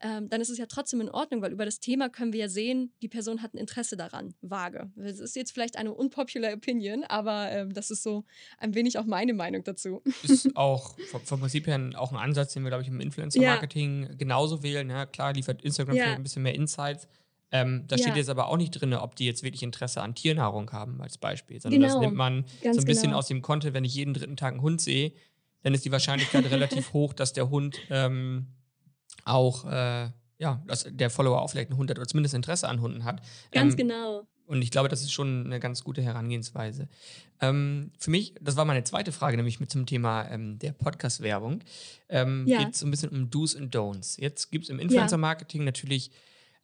[0.02, 2.50] ähm, dann ist es ja trotzdem in Ordnung, weil über das Thema können wir ja
[2.50, 4.34] sehen, die Person hat ein Interesse daran.
[4.42, 4.92] Vage.
[4.96, 8.26] Das ist jetzt vielleicht eine unpopular Opinion, aber ähm, das ist so
[8.58, 10.02] ein wenig auch meine Meinung dazu.
[10.24, 14.14] Ist auch vom, Prinzip her auch ein Ansatz, den wir, glaube ich, im Influencer-Marketing ja.
[14.16, 14.90] genauso wählen.
[14.90, 16.14] Ja, klar liefert Instagram ja.
[16.14, 17.08] ein bisschen mehr Insights
[17.52, 18.04] ähm, da ja.
[18.04, 21.18] steht jetzt aber auch nicht drin, ob die jetzt wirklich Interesse an Tiernahrung haben, als
[21.18, 21.60] Beispiel.
[21.60, 21.94] Sondern genau.
[21.94, 23.18] das nimmt man so ein bisschen genau.
[23.18, 25.14] aus dem Content, wenn ich jeden dritten Tag einen Hund sehe,
[25.64, 28.48] dann ist die Wahrscheinlichkeit relativ hoch, dass der Hund ähm,
[29.26, 32.82] auch, äh, ja, dass der Follower auch vielleicht einen Hund hat oder zumindest Interesse an
[32.82, 33.22] Hunden hat.
[33.52, 34.28] Ganz ähm, genau.
[34.46, 36.88] Und ich glaube, das ist schon eine ganz gute Herangehensweise.
[37.40, 41.60] Ähm, für mich, das war meine zweite Frage, nämlich mit zum Thema ähm, der Podcast-Werbung.
[42.10, 42.58] Ähm, ja.
[42.60, 44.20] Geht es so ein bisschen um Do's und Don'ts.
[44.20, 45.66] Jetzt gibt es im Influencer-Marketing ja.
[45.66, 46.10] natürlich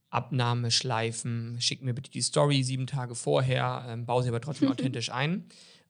[0.10, 5.12] Abnahmeschleifen, schick mir bitte die Story sieben Tage vorher, ähm, baue sie aber trotzdem authentisch
[5.12, 5.48] ein.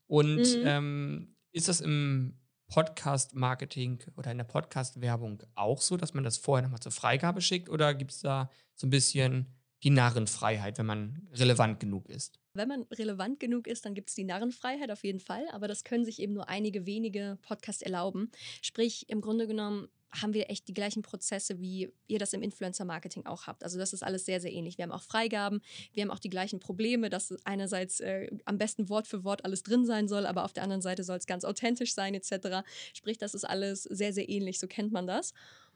[0.08, 0.64] Und mhm.
[0.66, 6.64] ähm, ist das im Podcast-Marketing oder in der Podcast-Werbung auch so, dass man das vorher
[6.64, 7.70] nochmal zur Freigabe schickt?
[7.70, 9.48] Oder gibt es da so ein bisschen
[9.84, 12.40] die Narrenfreiheit, wenn man relevant genug ist?
[12.54, 15.84] Wenn man relevant genug ist, dann gibt es die Narrenfreiheit auf jeden Fall, aber das
[15.84, 18.32] können sich eben nur einige wenige Podcasts erlauben.
[18.62, 19.90] Sprich, im Grunde genommen
[20.22, 23.64] haben wir echt die gleichen Prozesse, wie ihr das im Influencer-Marketing auch habt.
[23.64, 24.78] Also das ist alles sehr, sehr ähnlich.
[24.78, 25.62] Wir haben auch Freigaben,
[25.94, 29.64] wir haben auch die gleichen Probleme, dass einerseits äh, am besten Wort für Wort alles
[29.64, 32.66] drin sein soll, aber auf der anderen Seite soll es ganz authentisch sein etc.
[32.94, 35.34] Sprich, das ist alles sehr, sehr ähnlich, so kennt man das.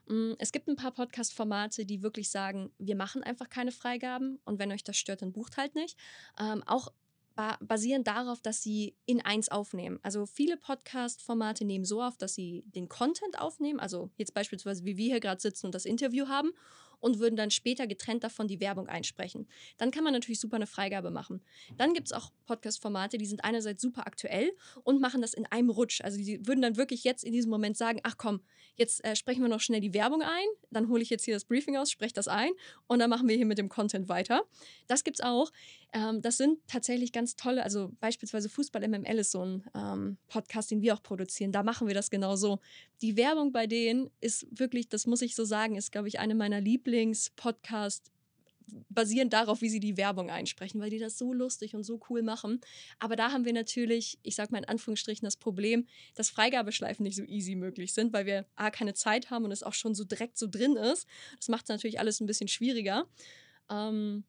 [0.08, 4.60] Mm, es gibt ein paar Podcast-Formate, die wirklich sagen, wir machen einfach keine Freigaben und
[4.60, 5.97] wenn euch das stört, dann bucht halt nicht.
[6.39, 6.91] Ähm, auch
[7.62, 9.99] basieren darauf, dass sie in eins aufnehmen.
[10.04, 14.97] Also viele Podcast-Formate nehmen so auf, dass sie den Content aufnehmen, also jetzt beispielsweise wie
[14.97, 16.52] wir hier gerade sitzen und das Interview haben
[17.00, 19.48] und würden dann später getrennt davon die Werbung einsprechen.
[19.78, 21.42] Dann kann man natürlich super eine Freigabe machen.
[21.78, 24.52] Dann gibt es auch Podcast-Formate, die sind einerseits super aktuell
[24.84, 26.02] und machen das in einem Rutsch.
[26.02, 28.42] Also die würden dann wirklich jetzt in diesem Moment sagen, ach komm,
[28.76, 31.46] jetzt äh, sprechen wir noch schnell die Werbung ein, dann hole ich jetzt hier das
[31.46, 32.52] Briefing aus, spreche das ein
[32.88, 34.44] und dann machen wir hier mit dem Content weiter.
[34.88, 35.52] Das gibt es auch.
[35.92, 40.72] Ähm, das sind tatsächlich ganz tolle, also beispielsweise Fußball MML ist so ein ähm, Podcast,
[40.72, 41.52] den wir auch produzieren.
[41.52, 42.60] Da machen wir das genauso.
[43.02, 46.36] Die Werbung bei denen ist wirklich, das muss ich so sagen, ist, glaube ich, eine
[46.36, 48.12] meiner Lieblingspodcasts
[48.89, 52.21] basierend darauf, wie sie die Werbung einsprechen, weil die das so lustig und so cool
[52.21, 52.62] machen.
[52.99, 57.15] Aber da haben wir natürlich, ich sage mal in Anführungsstrichen, das Problem, dass Freigabeschleifen nicht
[57.15, 60.04] so easy möglich sind, weil wir A, keine Zeit haben und es auch schon so
[60.04, 61.08] direkt so drin ist.
[61.38, 63.06] Das macht es natürlich alles ein bisschen schwieriger.
[63.69, 64.23] Ähm,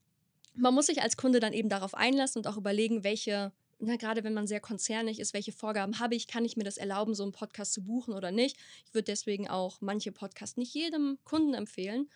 [0.54, 4.24] man muss sich als Kunde dann eben darauf einlassen und auch überlegen, welche, na, gerade
[4.24, 7.22] wenn man sehr konzernig ist, welche Vorgaben habe ich, kann ich mir das erlauben, so
[7.22, 8.56] einen Podcast zu buchen oder nicht.
[8.86, 12.08] Ich würde deswegen auch manche Podcasts nicht jedem Kunden empfehlen.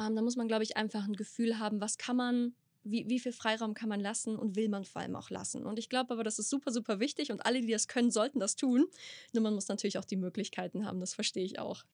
[0.00, 3.20] Ähm, da muss man, glaube ich, einfach ein Gefühl haben, was kann man, wie, wie
[3.20, 5.64] viel Freiraum kann man lassen und will man vor allem auch lassen.
[5.64, 8.40] Und ich glaube aber, das ist super, super wichtig und alle, die das können, sollten
[8.40, 8.86] das tun.
[9.32, 11.84] Nur man muss natürlich auch die Möglichkeiten haben, das verstehe ich auch.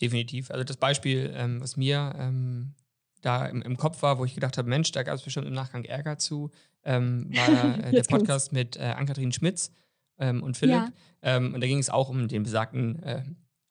[0.00, 0.50] Definitiv.
[0.50, 2.74] Also das Beispiel, ähm, was mir ähm,
[3.20, 5.52] da im, im, Kopf war, wo ich gedacht habe, Mensch, da gab es bestimmt im
[5.52, 6.50] Nachgang Ärger zu,
[6.84, 9.72] ähm, war äh, der Podcast mit äh, Ann-Kathrin Schmitz
[10.18, 10.76] ähm, und Philipp.
[10.76, 10.92] Ja.
[11.22, 13.24] Ähm, und da ging es auch um den besagten äh,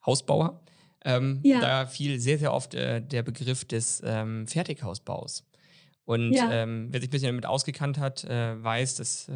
[0.06, 0.62] Hausbauer.
[1.06, 1.60] Ähm, ja.
[1.62, 5.46] Da fiel sehr, sehr oft äh, der Begriff des ähm, Fertighausbaus.
[6.10, 6.52] Und ja.
[6.52, 9.34] ähm, wer sich ein bisschen damit ausgekannt hat, äh, weiß, dass äh,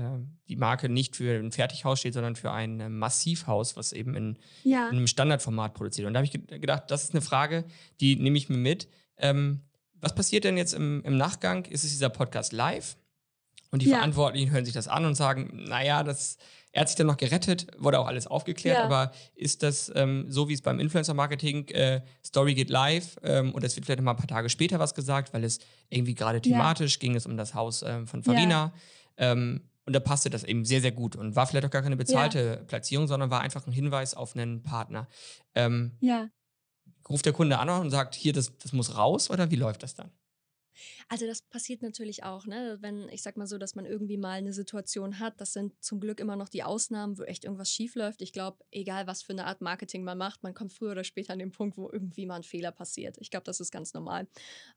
[0.50, 4.40] die Marke nicht für ein Fertighaus steht, sondern für ein äh, Massivhaus, was eben in,
[4.64, 4.90] ja.
[4.90, 6.08] in, einem Standardformat produziert.
[6.08, 7.66] Und da habe ich ge gedacht, das ist eine Frage,
[8.02, 8.88] die nehme ich mir mit.
[9.18, 9.62] Ähm,
[10.02, 11.66] was passiert denn jetzt im, im Nachgang?
[11.66, 12.98] Ist es dieser Podcast live?
[13.74, 13.98] Und die ja.
[13.98, 16.38] Verantwortlichen hören sich das an und sagen, naja, das,
[16.72, 18.86] er hat sich dann noch gerettet, wurde auch alles aufgeklärt, ja.
[18.86, 23.64] aber ist das ähm, so, wie es beim Influencer-Marketing, äh, Story geht live ähm, und
[23.64, 25.58] es wird vielleicht noch mal ein paar Tage später was gesagt, weil es
[25.90, 27.00] irgendwie gerade thematisch ja.
[27.00, 28.74] ging es um das Haus ähm, von Farina.
[29.18, 31.98] Ähm, und da passte das eben sehr, sehr gut und war vielleicht auch gar keine
[31.98, 35.08] bezahlte Platzierung, sondern war einfach ein Hinweis auf einen Partner.
[35.56, 36.30] Ähm, ja
[37.10, 39.96] ruft der Kunde an und sagt, hier, das, das muss raus oder wie läuft das
[39.96, 40.12] dann?
[41.10, 42.78] Also das passiert natürlich auch, ne?
[42.82, 46.00] Wenn ich sag mal so, dass man irgendwie mal eine Situation hat, das sind zum
[46.00, 48.22] Glück immer noch die Ausnahmen, wo echt irgendwas schief läuft.
[48.22, 51.34] Ich glaube, egal was für eine Art Marketing man macht, man kommt früher oder später
[51.34, 53.18] an den Punkt, wo irgendwie mal ein Fehler passiert.
[53.20, 54.28] Ich glaube, das ist ganz normal.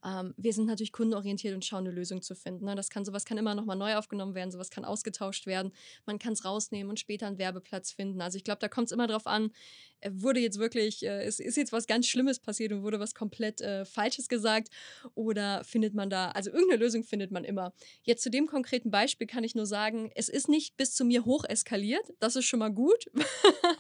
[0.04, 2.64] Ähm, wir sind natürlich kundenorientiert und schauen eine Lösung zu finden.
[2.64, 2.74] Ne?
[2.74, 5.72] Das kann sowas kann immer noch mal neu aufgenommen werden, sowas kann ausgetauscht werden.
[6.04, 8.20] Man kann es rausnehmen und später einen Werbeplatz finden.
[8.20, 9.52] Also ich glaube, da kommt es immer drauf an,
[10.00, 13.14] äh, wurde jetzt wirklich, äh, es ist jetzt was ganz Schlimmes passiert und wurde was
[13.14, 14.68] komplett äh, Falsches gesagt
[15.14, 17.72] oder findet man da, also irgendeine Lösung findet man immer.
[18.02, 21.24] Jetzt zu dem konkreten Beispiel kann ich nur sagen, es ist nicht bis zu mir
[21.24, 23.06] hoch eskaliert, das ist schon mal gut.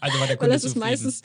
[0.00, 0.80] Also war der Kunde zufrieden.
[0.80, 1.22] Meistens,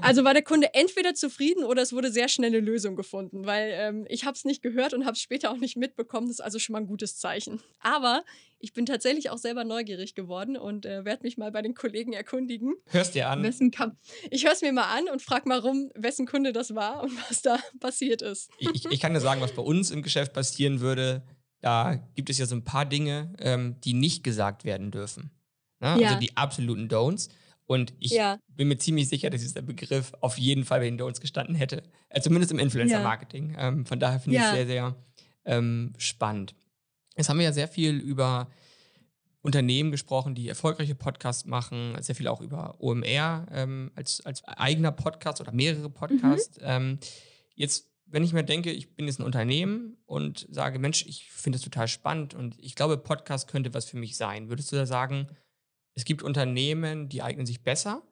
[0.00, 3.72] also war der Kunde entweder zufrieden oder es wurde sehr schnell eine Lösung gefunden, weil
[3.74, 6.44] ähm, ich habe es nicht gehört und habe es später auch nicht mitbekommen, das ist
[6.44, 7.60] also schon mal ein gutes Zeichen.
[7.80, 8.24] Aber
[8.62, 12.12] ich bin tatsächlich auch selber neugierig geworden und äh, werde mich mal bei den Kollegen
[12.12, 12.74] erkundigen.
[12.86, 13.44] Hörst dir an?
[14.30, 17.12] ich höre es mir mal an und frage mal rum, wessen Kunde das war und
[17.28, 18.50] was da passiert ist.
[18.58, 21.22] Ich, ich kann dir sagen, was bei uns im Geschäft passieren würde.
[21.60, 25.30] Da gibt es ja so ein paar Dinge, ähm, die nicht gesagt werden dürfen.
[25.80, 25.96] Ne?
[26.00, 26.08] Ja.
[26.08, 27.28] Also die absoluten Don'ts.
[27.66, 28.38] Und ich ja.
[28.48, 31.82] bin mir ziemlich sicher, dass dieser Begriff auf jeden Fall bei den Don'ts gestanden hätte.
[32.10, 33.54] Äh, zumindest im Influencer-Marketing.
[33.54, 33.68] Ja.
[33.68, 34.96] Ähm, von daher finde ich es sehr, sehr
[35.44, 36.54] ähm, spannend.
[37.16, 38.48] Jetzt haben wir ja sehr viel über
[39.42, 44.92] Unternehmen gesprochen, die erfolgreiche Podcasts machen, sehr viel auch über OMR ähm, als, als eigener
[44.92, 46.58] Podcast oder mehrere Podcasts.
[46.58, 46.64] Mhm.
[46.66, 46.98] Ähm,
[47.54, 51.58] jetzt, wenn ich mir denke, ich bin jetzt ein Unternehmen und sage, Mensch, ich finde
[51.58, 54.86] das total spannend und ich glaube, Podcast könnte was für mich sein, würdest du da
[54.86, 55.26] sagen,
[55.94, 58.02] es gibt Unternehmen, die eignen sich besser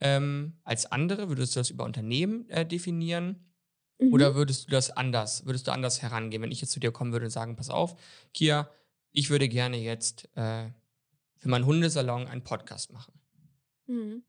[0.00, 1.28] ähm, als andere?
[1.28, 3.46] Würdest du das über Unternehmen äh, definieren?
[3.98, 4.12] Mhm.
[4.12, 7.12] Oder würdest du das anders, würdest du anders herangehen, wenn ich jetzt zu dir kommen
[7.12, 7.96] würde und sagen, pass auf,
[8.34, 8.70] Kia,
[9.12, 10.68] ich würde gerne jetzt äh,
[11.36, 13.18] für meinen Hundesalon einen Podcast machen.
[13.86, 14.24] Mhm.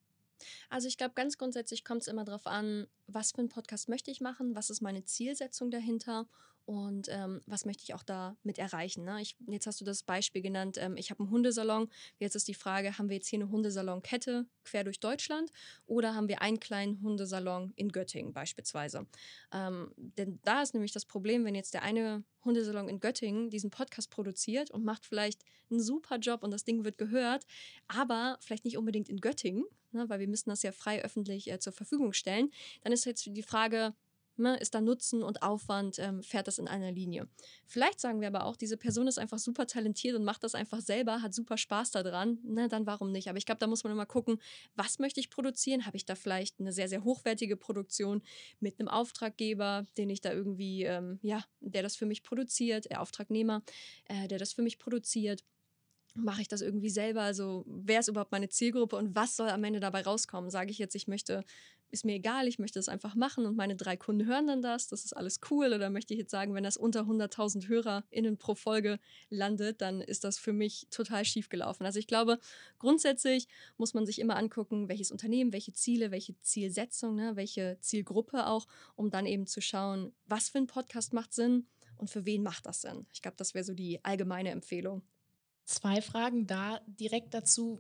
[0.69, 4.11] Also ich glaube, ganz grundsätzlich kommt es immer darauf an, was für einen Podcast möchte
[4.11, 6.27] ich machen, was ist meine Zielsetzung dahinter
[6.67, 9.05] und ähm, was möchte ich auch damit erreichen.
[9.05, 9.21] Ne?
[9.21, 11.89] Ich, jetzt hast du das Beispiel genannt, ähm, ich habe einen Hundesalon.
[12.19, 15.53] Jetzt ist die Frage, haben wir jetzt hier eine Hundesalonkette quer durch Deutschland
[15.85, 19.07] oder haben wir einen kleinen Hundesalon in Göttingen beispielsweise?
[19.53, 23.69] Ähm, denn da ist nämlich das Problem, wenn jetzt der eine Hundesalon in Göttingen diesen
[23.69, 27.45] Podcast produziert und macht vielleicht einen super Job und das Ding wird gehört,
[27.87, 31.59] aber vielleicht nicht unbedingt in Göttingen, ne, weil wir müssen das ja frei öffentlich äh,
[31.59, 32.51] zur Verfügung stellen,
[32.81, 33.93] dann ist jetzt die Frage,
[34.37, 37.27] ist da Nutzen und Aufwand, ähm, fährt das in einer Linie.
[37.65, 40.81] Vielleicht sagen wir aber auch, diese Person ist einfach super talentiert und macht das einfach
[40.81, 43.29] selber, hat super Spaß daran, ne, dann warum nicht?
[43.29, 44.39] Aber ich glaube, da muss man immer gucken,
[44.75, 45.85] was möchte ich produzieren?
[45.85, 48.21] Habe ich da vielleicht eine sehr, sehr hochwertige Produktion
[48.59, 53.01] mit einem Auftraggeber, den ich da irgendwie, ähm, ja, der das für mich produziert, der
[53.01, 53.63] Auftragnehmer,
[54.05, 55.43] äh, der das für mich produziert
[56.17, 57.21] mache ich das irgendwie selber?
[57.21, 60.49] Also, wer ist überhaupt meine Zielgruppe und was soll am Ende dabei rauskommen?
[60.49, 61.43] Sage ich jetzt, ich möchte
[61.89, 64.87] ist mir egal, ich möchte das einfach machen und meine drei Kunden hören dann das,
[64.87, 65.73] das ist alles cool.
[65.73, 70.23] Oder möchte ich jetzt sagen, wenn das unter 100.000 HörerInnen pro Folge landet, dann ist
[70.23, 71.85] das für mich total schief gelaufen.
[71.85, 72.39] Also ich glaube,
[72.79, 73.47] grundsätzlich
[73.77, 78.67] muss man sich immer angucken, welches Unternehmen, welche Ziele, welche Zielsetzung, ne, welche Zielgruppe auch,
[78.95, 82.65] um dann eben zu schauen, was für ein Podcast macht Sinn und für wen macht
[82.65, 83.05] das Sinn.
[83.13, 85.01] Ich glaube, das wäre so die allgemeine Empfehlung.
[85.65, 87.79] Zwei Fragen da direkt dazu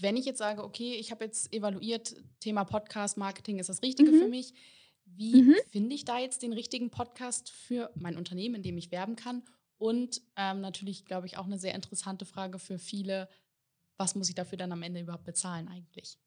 [0.00, 4.12] wenn ich jetzt sage, okay, ich habe jetzt evaluiert, Thema Podcast, Marketing ist das Richtige
[4.12, 4.18] mhm.
[4.18, 4.54] für mich,
[5.04, 5.54] wie mhm.
[5.70, 9.42] finde ich da jetzt den richtigen Podcast für mein Unternehmen, in dem ich werben kann?
[9.78, 13.28] Und ähm, natürlich, glaube ich, auch eine sehr interessante Frage für viele,
[13.96, 16.18] was muss ich dafür dann am Ende überhaupt bezahlen eigentlich?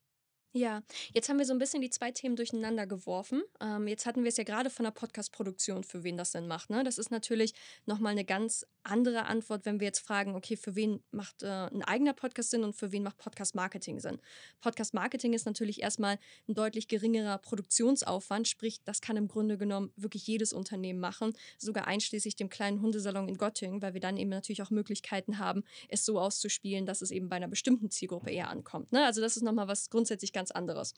[0.54, 0.84] Ja,
[1.14, 3.42] jetzt haben wir so ein bisschen die zwei Themen durcheinander geworfen.
[3.62, 6.70] Ähm, jetzt hatten wir es ja gerade von der Podcast-Produktion, für wen das denn macht.
[6.70, 6.84] Ne?
[6.84, 7.54] Das ist natürlich
[7.86, 11.84] nochmal eine ganz andere Antwort, wenn wir jetzt fragen, okay, für wen macht äh, ein
[11.84, 14.20] eigener Podcast Sinn und für wen macht Podcast-Marketing Sinn?
[14.60, 20.28] Podcast-Marketing ist natürlich erstmal ein deutlich geringerer Produktionsaufwand, sprich, das kann im Grunde genommen wirklich
[20.28, 24.64] jedes Unternehmen machen, sogar einschließlich dem kleinen Hundesalon in Göttingen, weil wir dann eben natürlich
[24.64, 28.92] auch Möglichkeiten haben, es so auszuspielen, dass es eben bei einer bestimmten Zielgruppe eher ankommt.
[28.92, 29.06] Ne?
[29.06, 30.96] Also das ist nochmal was grundsätzlich ganz ganz anderes.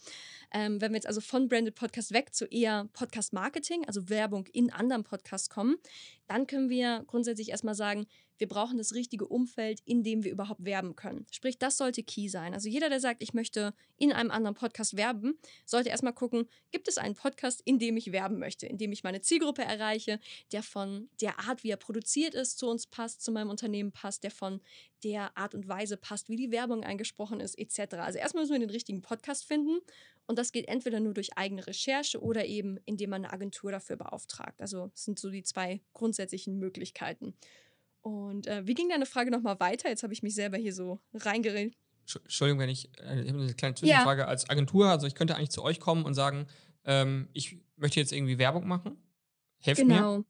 [0.54, 4.48] Ähm, wenn wir jetzt also von Branded Podcast weg zu eher Podcast Marketing, also Werbung
[4.54, 5.76] in anderen Podcasts kommen,
[6.28, 8.06] dann können wir grundsätzlich erstmal sagen,
[8.38, 11.26] wir brauchen das richtige Umfeld, in dem wir überhaupt werben können.
[11.32, 12.54] Sprich, das sollte key sein.
[12.54, 16.88] Also jeder, der sagt, ich möchte in einem anderen Podcast werben, sollte erstmal gucken, gibt
[16.88, 20.20] es einen Podcast, in dem ich werben möchte, in dem ich meine Zielgruppe erreiche,
[20.52, 24.24] der von der Art, wie er produziert ist, zu uns passt, zu meinem Unternehmen passt,
[24.24, 24.62] der von
[25.04, 27.96] der Art und Weise passt, wie die Werbung eingesprochen ist, etc.
[27.96, 29.80] Also erstmal müssen wir den richtigen Podcast finden
[30.26, 33.98] und das geht entweder nur durch eigene Recherche oder eben, indem man eine Agentur dafür
[33.98, 34.62] beauftragt.
[34.62, 37.34] Also das sind so die zwei grundsätzlichen Möglichkeiten.
[38.04, 39.90] Und äh, wie ging deine Frage nochmal weiter?
[39.90, 41.74] Jetzt habe ich mich selber hier so reingeredet.
[42.02, 44.28] Entschuldigung, wenn ich, äh, ich habe eine kleine Zwischenfrage ja.
[44.28, 44.90] als Agentur.
[44.90, 46.48] Also ich könnte eigentlich zu euch kommen und sagen,
[46.84, 48.98] ähm, ich möchte jetzt irgendwie Werbung machen.
[49.60, 50.18] Helft genau.
[50.18, 50.26] mir.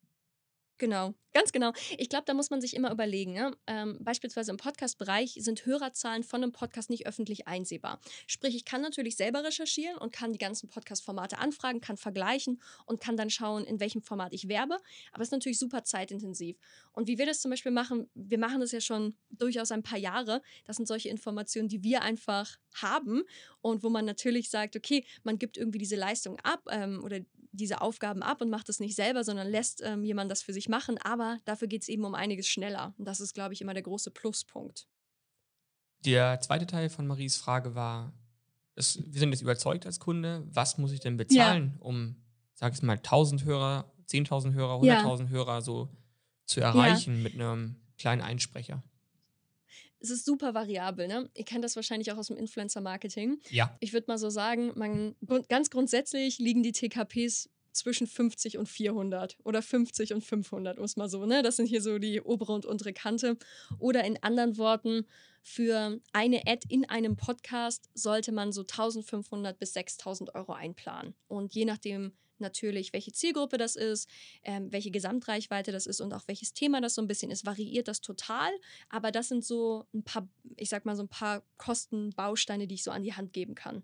[0.77, 1.13] Genau.
[1.33, 1.71] Ganz genau.
[1.97, 3.33] Ich glaube, da muss man sich immer überlegen.
[3.33, 3.55] Ne?
[3.65, 7.99] Ähm, beispielsweise im Podcast-Bereich sind Hörerzahlen von einem Podcast nicht öffentlich einsehbar.
[8.27, 13.01] Sprich, ich kann natürlich selber recherchieren und kann die ganzen Podcast-Formate anfragen, kann vergleichen und
[13.01, 14.77] kann dann schauen, in welchem Format ich werbe.
[15.11, 16.55] Aber es ist natürlich super zeitintensiv.
[16.91, 19.97] Und wie wir das zum Beispiel machen, wir machen das ja schon durchaus ein paar
[19.97, 20.41] Jahre.
[20.65, 23.23] Das sind solche Informationen, die wir einfach haben
[23.61, 27.19] und wo man natürlich sagt, okay, man gibt irgendwie diese Leistung ab ähm, oder
[27.53, 30.67] diese Aufgaben ab und macht es nicht selber, sondern lässt ähm, jemand das für sich
[30.67, 30.97] machen.
[31.03, 32.93] Aber dafür geht es eben um einiges schneller.
[32.97, 34.87] Und das ist, glaube ich, immer der große Pluspunkt.
[35.99, 38.11] Der zweite Teil von Maries Frage war,
[38.75, 41.85] es, wir sind jetzt überzeugt als Kunde, was muss ich denn bezahlen, ja.
[41.85, 42.15] um,
[42.55, 45.29] sag ich mal, 1000 Hörer, 10.000 Hörer, 100.000 ja.
[45.29, 45.89] Hörer so
[46.45, 47.21] zu erreichen ja.
[47.21, 48.83] mit einem kleinen Einsprecher?
[50.03, 51.07] Es ist super variabel.
[51.07, 51.29] Ne?
[51.33, 53.39] Ihr kennt das wahrscheinlich auch aus dem Influencer-Marketing.
[53.49, 53.75] Ja.
[53.79, 55.15] Ich würde mal so sagen, man,
[55.47, 61.09] ganz grundsätzlich liegen die TKPs zwischen 50 und 400 oder 50 und 500, muss mal
[61.09, 61.41] so, ne?
[61.41, 63.37] Das sind hier so die obere und untere Kante.
[63.79, 65.07] Oder in anderen Worten,
[65.41, 71.15] für eine Ad in einem Podcast sollte man so 1500 bis 6000 Euro einplanen.
[71.27, 72.13] Und je nachdem,
[72.43, 74.07] natürlich, welche Zielgruppe das ist,
[74.43, 77.87] ähm, welche Gesamtreichweite das ist und auch welches Thema das so ein bisschen ist, variiert
[77.87, 78.51] das total.
[78.89, 80.27] Aber das sind so ein paar,
[80.57, 83.81] ich sag mal, so ein paar Kostenbausteine, die ich so an die Hand geben kann.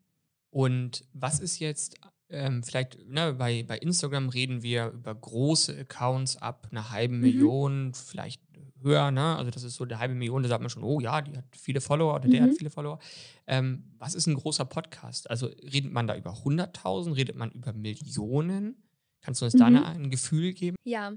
[0.51, 6.37] Und was ist jetzt, ähm, vielleicht, ne, bei, bei Instagram reden wir über große Accounts
[6.37, 7.21] ab einer halben mhm.
[7.21, 8.41] Million, vielleicht
[8.81, 9.35] höher, ne?
[9.35, 11.45] Also das ist so eine halbe Million, da sagt man schon, oh ja, die hat
[11.55, 12.55] viele Follower oder der hat mhm.
[12.55, 12.99] viele Follower.
[13.47, 15.29] Ähm, was ist ein großer Podcast?
[15.29, 18.83] Also redet man da über 100.000, redet man über Millionen?
[19.21, 19.59] Kannst du uns mhm.
[19.59, 20.75] da ein Gefühl geben?
[20.83, 21.13] Ja,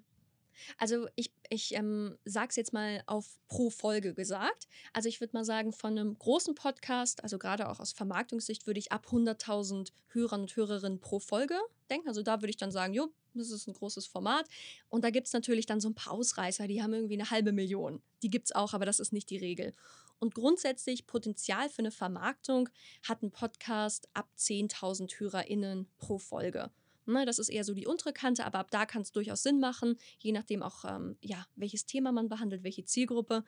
[0.78, 4.68] also ich, ich ähm, sage es jetzt mal auf pro Folge gesagt.
[4.92, 8.80] Also ich würde mal sagen, von einem großen Podcast, also gerade auch aus Vermarktungssicht, würde
[8.80, 11.58] ich ab 100.000 Hörern und Hörerinnen pro Folge
[11.90, 12.08] denken.
[12.08, 14.46] Also da würde ich dann sagen, jo, das ist ein großes Format.
[14.88, 17.52] Und da gibt es natürlich dann so ein paar Ausreißer, die haben irgendwie eine halbe
[17.52, 18.02] Million.
[18.22, 19.74] Die gibt es auch, aber das ist nicht die Regel.
[20.18, 22.68] Und grundsätzlich Potenzial für eine Vermarktung
[23.02, 26.70] hat ein Podcast ab 10.000 HörerInnen pro Folge.
[27.04, 29.58] Ne, das ist eher so die untere Kante, aber ab da kann es durchaus Sinn
[29.58, 33.44] machen, je nachdem auch, ähm, ja, welches Thema man behandelt, welche Zielgruppe.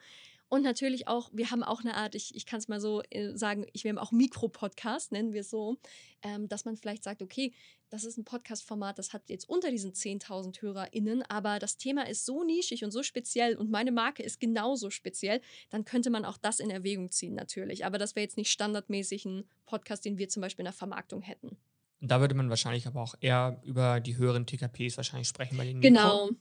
[0.47, 3.35] Und natürlich auch, wir haben auch eine Art, ich, ich kann es mal so äh,
[3.35, 5.77] sagen, ich, wir auch Mikro-Podcast, nennen wir es so,
[6.21, 7.53] ähm, dass man vielleicht sagt, okay,
[7.89, 12.25] das ist ein Podcast-Format, das hat jetzt unter diesen 10.000 HörerInnen, aber das Thema ist
[12.25, 16.37] so nischig und so speziell und meine Marke ist genauso speziell, dann könnte man auch
[16.37, 17.85] das in Erwägung ziehen natürlich.
[17.85, 21.21] Aber das wäre jetzt nicht standardmäßig ein Podcast, den wir zum Beispiel in der Vermarktung
[21.21, 21.57] hätten.
[22.01, 25.81] Da würde man wahrscheinlich aber auch eher über die höheren TKPs wahrscheinlich sprechen bei den
[25.81, 26.27] Genau.
[26.27, 26.39] Mikro.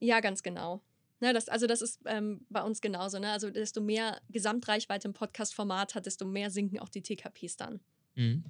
[0.00, 0.82] Ja, ganz genau.
[1.20, 3.18] Ne, das, also das ist ähm, bei uns genauso.
[3.18, 3.30] Ne?
[3.30, 7.80] Also desto mehr Gesamtreichweite im Podcast-Format hat, desto mehr sinken auch die TKPs dann.
[8.14, 8.44] Mhm.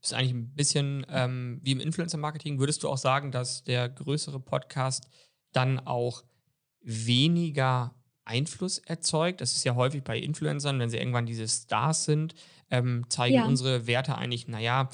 [0.00, 2.58] Das ist eigentlich ein bisschen ähm, wie im Influencer-Marketing.
[2.60, 5.08] Würdest du auch sagen, dass der größere Podcast
[5.52, 6.22] dann auch
[6.82, 9.40] weniger Einfluss erzeugt?
[9.40, 12.34] Das ist ja häufig bei Influencern, wenn sie irgendwann diese Stars sind,
[12.70, 13.46] ähm, zeigen ja.
[13.46, 14.88] unsere Werte eigentlich, naja,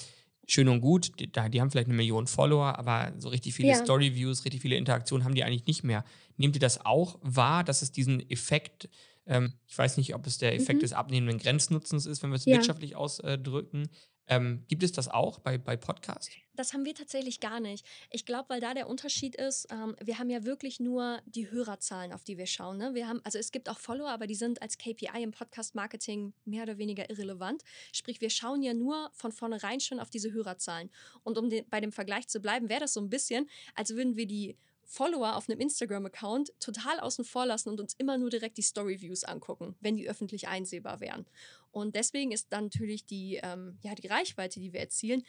[0.51, 3.75] schön und gut, die, die, haben vielleicht eine Million Follower, aber so richtig viele ja.
[3.77, 6.05] Story-Views, richtig viele Interaktionen haben die eigentlich nicht mehr.
[6.37, 8.89] Nehmt ihr das auch wahr, dass es diesen Effekt,
[9.27, 10.83] ähm, ich weiß nicht, ob es der Effekt mhm.
[10.83, 12.57] des abnehmenden Grenznutzens ist, wenn wir es ja.
[12.57, 13.89] wirtschaftlich ausdrücken,
[14.31, 16.31] ähm, gibt es das auch bei, bei Podcasts?
[16.55, 17.85] Das haben wir tatsächlich gar nicht.
[18.11, 22.13] Ich glaube, weil da der Unterschied ist, ähm, wir haben ja wirklich nur die Hörerzahlen,
[22.13, 22.79] auf die wir schauen.
[22.79, 22.95] Ne?
[22.95, 26.63] Wir haben, also es gibt auch Follower, aber die sind als KPI im Podcast-Marketing mehr
[26.63, 27.63] oder weniger irrelevant.
[27.93, 30.91] Sprich, wir schauen ja nur von vornherein schon auf diese Hörerzahlen.
[31.25, 34.17] Und um den, bei dem Vergleich zu bleiben, wäre das so ein bisschen, als würden
[34.17, 34.57] wir die
[34.91, 39.23] Follower auf einem Instagram-Account total außen vor lassen und uns immer nur direkt die Story-Views
[39.23, 41.27] angucken, wenn die öffentlich einsehbar wären.
[41.73, 45.23] Und deswegen ist dann natürlich die, ähm, ja, die Reichweite, die wir erzielen,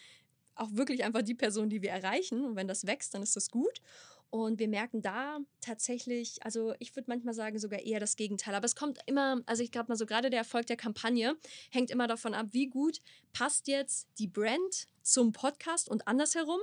[0.55, 2.43] auch wirklich einfach die Person, die wir erreichen.
[2.43, 3.81] Und wenn das wächst, dann ist das gut.
[4.29, 8.55] Und wir merken da tatsächlich, also ich würde manchmal sagen, sogar eher das Gegenteil.
[8.55, 11.35] Aber es kommt immer, also ich glaube mal so, gerade der Erfolg der Kampagne
[11.69, 13.01] hängt immer davon ab, wie gut
[13.33, 16.61] passt jetzt die Brand zum Podcast und andersherum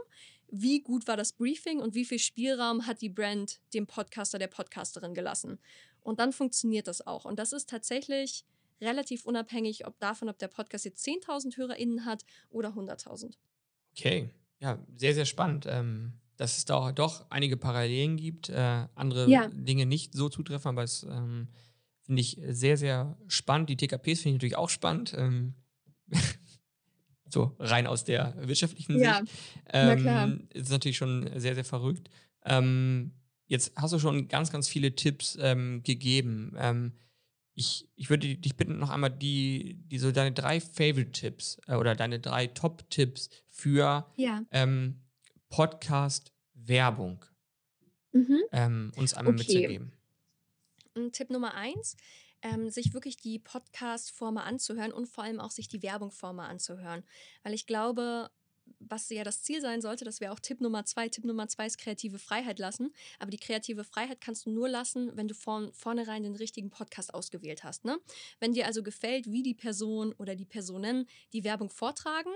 [0.51, 4.47] wie gut war das Briefing und wie viel Spielraum hat die Brand dem Podcaster, der
[4.49, 5.59] Podcasterin gelassen.
[6.01, 7.25] Und dann funktioniert das auch.
[7.25, 8.45] Und das ist tatsächlich
[8.81, 13.35] relativ unabhängig ob davon, ob der Podcast jetzt 10.000 HörerInnen hat oder 100.000.
[13.97, 15.67] Okay, ja, sehr, sehr spannend.
[15.69, 19.49] Ähm, dass es da doch einige Parallelen gibt, äh, andere ja.
[19.49, 21.49] Dinge nicht so zutreffen, aber es ähm,
[22.03, 23.69] finde ich sehr, sehr spannend.
[23.71, 25.14] Die TKPs finde ich natürlich auch spannend.
[25.17, 25.55] Ähm,
[27.29, 29.33] so rein aus der wirtschaftlichen ja, Sicht.
[29.71, 32.09] Ähm, ist natürlich schon sehr, sehr verrückt.
[32.45, 33.11] Ähm,
[33.49, 36.57] jetzt hast du schon ganz, ganz viele Tipps ähm, gegeben.
[37.59, 41.75] Ähm, ich, ich würde dich bitten, noch einmal die, die so deine drei Favorite-Tipps äh,
[41.75, 44.44] oder deine drei Top-Tipps für ja.
[44.51, 45.01] Ähm,
[45.51, 47.25] Podcast-Werbung
[48.12, 48.40] mhm.
[48.53, 49.42] Ähm, uns einmal okay.
[49.42, 49.92] mitzugeben.
[51.12, 51.97] Tipp Nummer eins
[52.42, 57.05] ähm, sich wirklich die Podcast-Former anzuhören und vor allem auch sich die Werbung-Former anzuhören.
[57.42, 58.31] Weil ich glaube,
[58.78, 61.09] was ja das Ziel sein sollte, das wäre auch Tipp Nummer zwei.
[61.09, 62.92] Tipp Nummer zwei ist kreative Freiheit lassen.
[63.18, 67.14] Aber die kreative Freiheit kannst du nur lassen, wenn du von vornherein den richtigen Podcast
[67.14, 67.85] ausgewählt hast.
[67.85, 67.98] Ne?
[68.40, 72.33] Wenn dir also gefällt, wie die Person oder die Personen die Werbung vortragen,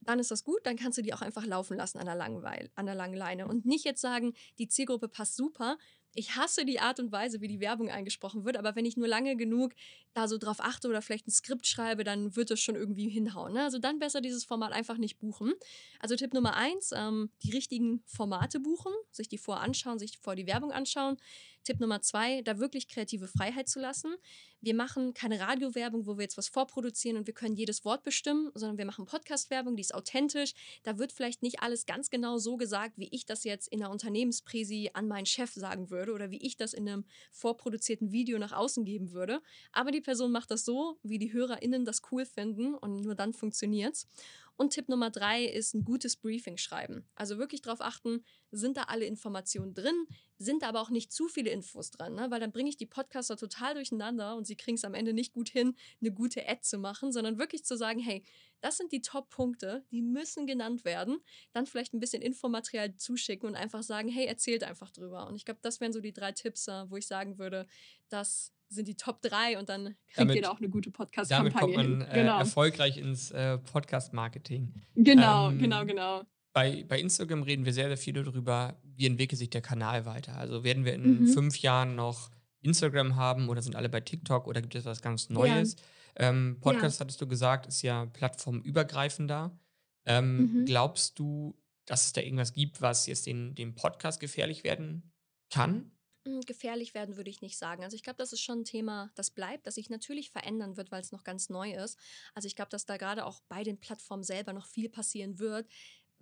[0.00, 2.44] dann ist das gut, dann kannst du die auch einfach laufen lassen an der langen,
[2.74, 3.48] an der langen Leine.
[3.48, 5.78] Und nicht jetzt sagen, die Zielgruppe passt super,
[6.14, 9.08] ich hasse die Art und Weise, wie die Werbung eingesprochen wird, aber wenn ich nur
[9.08, 9.74] lange genug
[10.12, 13.54] da so drauf achte oder vielleicht ein Skript schreibe, dann wird es schon irgendwie hinhauen.
[13.54, 13.64] Ne?
[13.64, 15.52] Also dann besser dieses Format einfach nicht buchen.
[15.98, 20.36] Also Tipp Nummer eins, ähm, die richtigen Formate buchen, sich die vor anschauen, sich vor
[20.36, 21.16] die Werbung anschauen.
[21.64, 24.14] Tipp Nummer zwei, da wirklich kreative Freiheit zu lassen.
[24.60, 28.50] Wir machen keine Radiowerbung, wo wir jetzt was vorproduzieren und wir können jedes Wort bestimmen,
[28.54, 30.52] sondern wir machen Podcast-Werbung, die ist authentisch.
[30.82, 33.90] Da wird vielleicht nicht alles ganz genau so gesagt, wie ich das jetzt in einer
[33.90, 38.52] Unternehmenspräsi an meinen Chef sagen würde oder wie ich das in einem vorproduzierten Video nach
[38.52, 39.40] außen geben würde.
[39.72, 43.32] Aber die Person macht das so, wie die HörerInnen das cool finden und nur dann
[43.32, 44.08] funktioniert's.
[44.56, 47.08] Und Tipp Nummer drei ist ein gutes Briefing schreiben.
[47.14, 50.06] Also wirklich darauf achten, sind da alle Informationen drin,
[50.38, 52.30] sind da aber auch nicht zu viele Infos dran, ne?
[52.30, 55.32] weil dann bringe ich die Podcaster total durcheinander und sie kriegen es am Ende nicht
[55.32, 58.22] gut hin, eine gute Ad zu machen, sondern wirklich zu sagen, hey,
[58.60, 61.18] das sind die Top-Punkte, die müssen genannt werden.
[61.52, 65.26] Dann vielleicht ein bisschen Infomaterial zuschicken und einfach sagen, hey, erzählt einfach drüber.
[65.26, 67.66] Und ich glaube, das wären so die drei Tipps, äh, wo ich sagen würde,
[68.08, 71.52] dass sind die Top 3 und dann kriegt damit, ihr auch eine gute Podcast-Kampagne.
[71.52, 72.38] Damit kommt man äh, genau.
[72.38, 74.74] erfolgreich ins äh, Podcast-Marketing.
[74.94, 76.22] Genau, ähm, genau, genau.
[76.52, 80.36] bei, bei Instagram reden wir sehr, sehr viel darüber, wie entwickelt sich der Kanal weiter.
[80.36, 81.26] Also werden wir in mhm.
[81.28, 85.30] fünf Jahren noch Instagram haben oder sind alle bei TikTok oder gibt es was ganz
[85.30, 85.76] Neues?
[86.18, 86.28] Ja.
[86.28, 87.04] Ähm, Podcast, ja.
[87.04, 89.58] hattest du gesagt, ist ja plattformübergreifender.
[90.06, 90.64] Ähm, mhm.
[90.64, 91.56] Glaubst du,
[91.86, 95.12] dass es da irgendwas gibt, was jetzt den, dem Podcast gefährlich werden
[95.50, 95.90] kann?
[96.24, 97.84] Hm, gefährlich werden würde ich nicht sagen.
[97.84, 100.90] Also ich glaube, das ist schon ein Thema, das bleibt, das sich natürlich verändern wird,
[100.90, 101.98] weil es noch ganz neu ist.
[102.34, 105.68] Also ich glaube, dass da gerade auch bei den Plattformen selber noch viel passieren wird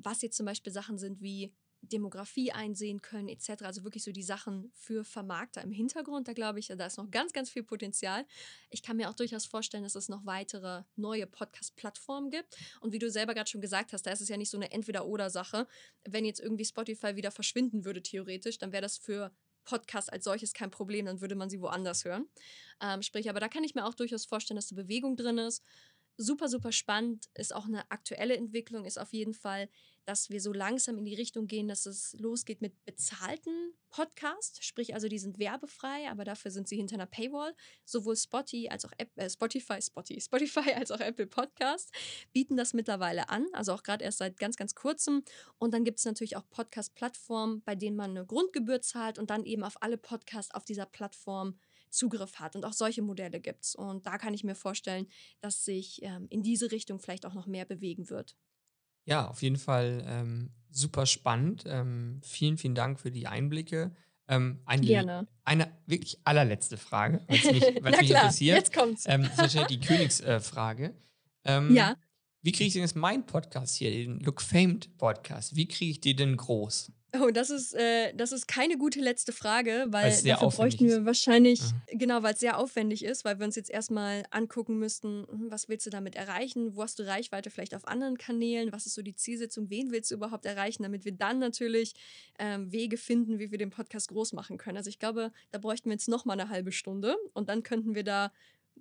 [0.05, 3.63] was jetzt zum Beispiel Sachen sind wie Demografie einsehen können, etc.
[3.63, 6.29] Also wirklich so die Sachen für Vermarkter im Hintergrund.
[6.29, 8.25] Da glaube ich, da ist noch ganz, ganz viel Potenzial.
[8.71, 12.57] Ich kann mir auch durchaus vorstellen, dass es noch weitere neue Podcast-Plattformen gibt.
[12.81, 14.71] Und wie du selber gerade schon gesagt hast, da ist es ja nicht so eine
[14.71, 15.67] Entweder-Oder-Sache.
[16.09, 19.33] Wenn jetzt irgendwie Spotify wieder verschwinden würde, theoretisch, dann wäre das für
[19.65, 22.27] Podcast als solches kein Problem, dann würde man sie woanders hören.
[22.81, 25.65] Ähm, sprich, aber da kann ich mir auch durchaus vorstellen, dass eine Bewegung drin ist
[26.17, 29.69] super, super spannend, ist auch eine aktuelle Entwicklung, ist auf jeden Fall,
[30.05, 34.95] dass wir so langsam in die Richtung gehen, dass es losgeht mit bezahlten Podcasts, sprich
[34.95, 37.55] also die sind werbefrei, aber dafür sind sie hinter einer Paywall.
[37.85, 41.93] Sowohl Spotify als auch App, äh, Spotify, Spotify, Spotify als auch Apple Podcast
[42.33, 45.23] bieten das mittlerweile an, also auch gerade erst seit ganz, ganz kurzem.
[45.59, 49.45] Und dann gibt es natürlich auch Podcast-Plattformen, bei denen man eine Grundgebühr zahlt und dann
[49.45, 51.59] eben auf alle Podcasts auf dieser Plattform
[51.93, 52.57] Zugriff hat.
[52.57, 53.75] Und auch solche Modelle gibt es.
[53.75, 55.07] Und da kann ich mir vorstellen,
[55.41, 58.37] dass sich ähm, in diese Richtung vielleicht auch noch mehr bewegen wird.
[59.05, 61.65] Ja, auf jeden Fall ähm, super spannend.
[61.67, 63.95] Ähm, vielen, vielen Dank für die Einblicke.
[64.29, 65.29] Ähm, eine, Gerne.
[65.45, 68.59] Eine wirklich allerletzte Frage, weil es mich, mich interessiert.
[68.59, 69.05] Jetzt kommt's.
[69.07, 70.95] Ähm, das ist wahrscheinlich die Königsfrage.
[71.45, 71.97] Äh, ja.
[72.45, 76.01] Wie kriege ich denn jetzt meinen Podcast hier, den Look Famed Podcast, wie kriege ich
[76.01, 76.91] den denn groß?
[77.21, 81.05] Oh, das ist, äh, das ist keine gute letzte Frage, weil dafür bräuchten wir ist.
[81.05, 81.75] wahrscheinlich, ja.
[81.93, 85.69] genau, weil es sehr aufwendig ist, weil wir uns jetzt erstmal angucken müssten, hm, was
[85.69, 89.03] willst du damit erreichen, wo hast du Reichweite vielleicht auf anderen Kanälen, was ist so
[89.03, 91.93] die Zielsetzung, wen willst du überhaupt erreichen, damit wir dann natürlich
[92.39, 94.79] ähm, Wege finden, wie wir den Podcast groß machen können.
[94.79, 98.05] Also ich glaube, da bräuchten wir jetzt nochmal eine halbe Stunde und dann könnten wir
[98.05, 98.33] da,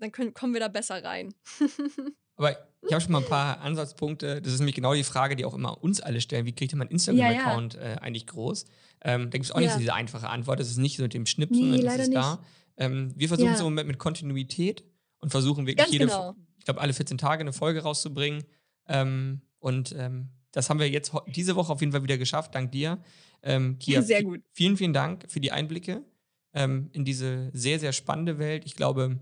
[0.01, 1.33] dann können, kommen wir da besser rein.
[2.35, 4.41] Aber ich habe schon mal ein paar Ansatzpunkte.
[4.41, 6.45] Das ist nämlich genau die Frage, die auch immer uns alle stellen.
[6.45, 7.93] Wie kriegt man Instagram-Account ja, ja.
[7.93, 8.65] äh, eigentlich groß?
[9.03, 9.61] Ähm, da gibt es auch ja.
[9.61, 10.59] nicht so diese einfache Antwort.
[10.59, 12.15] Das ist nicht so mit dem Schnipsen, nee, das ist nicht.
[12.15, 12.43] da.
[12.77, 14.83] Ähm, wir versuchen so mit, mit, Kontinuität
[15.19, 16.35] und versuchen wirklich Ganz jede, genau.
[16.57, 18.43] ich glaube, alle 14 Tage eine Folge rauszubringen.
[18.87, 22.71] Ähm, und ähm, das haben wir jetzt diese Woche auf jeden Fall wieder geschafft, dank
[22.71, 22.97] dir.
[23.43, 24.41] Ähm, Kia, sehr gut.
[24.51, 26.03] Vielen, vielen Dank für die Einblicke
[26.53, 28.65] ähm, in diese sehr, sehr spannende Welt.
[28.65, 29.19] Ich glaube,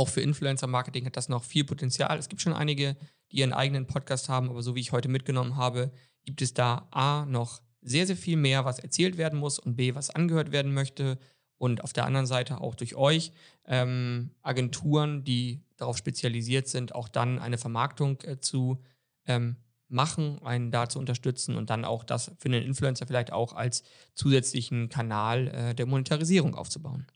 [0.00, 2.18] auch für Influencer-Marketing hat das noch viel Potenzial.
[2.18, 2.96] Es gibt schon einige,
[3.30, 5.92] die ihren eigenen Podcast haben, aber so wie ich heute mitgenommen habe,
[6.24, 9.94] gibt es da A noch sehr, sehr viel mehr, was erzählt werden muss und B,
[9.94, 11.18] was angehört werden möchte.
[11.58, 13.32] Und auf der anderen Seite auch durch euch
[13.66, 18.82] ähm, Agenturen, die darauf spezialisiert sind, auch dann eine Vermarktung äh, zu
[19.26, 19.56] ähm,
[19.88, 23.82] machen, einen da zu unterstützen und dann auch das für den Influencer vielleicht auch als
[24.14, 27.06] zusätzlichen Kanal äh, der Monetarisierung aufzubauen.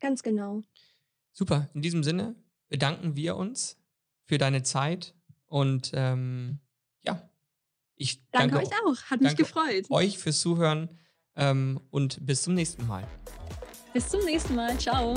[0.00, 0.62] Ganz genau.
[1.40, 2.34] Super, in diesem Sinne
[2.68, 3.78] bedanken wir uns
[4.26, 5.14] für deine Zeit
[5.46, 6.58] und ähm,
[7.02, 7.30] ja,
[7.96, 9.02] ich danke, danke euch auch.
[9.04, 9.86] Hat mich gefreut.
[9.88, 10.90] Euch fürs Zuhören
[11.36, 13.08] ähm, und bis zum nächsten Mal.
[13.94, 14.76] Bis zum nächsten Mal.
[14.78, 15.16] Ciao.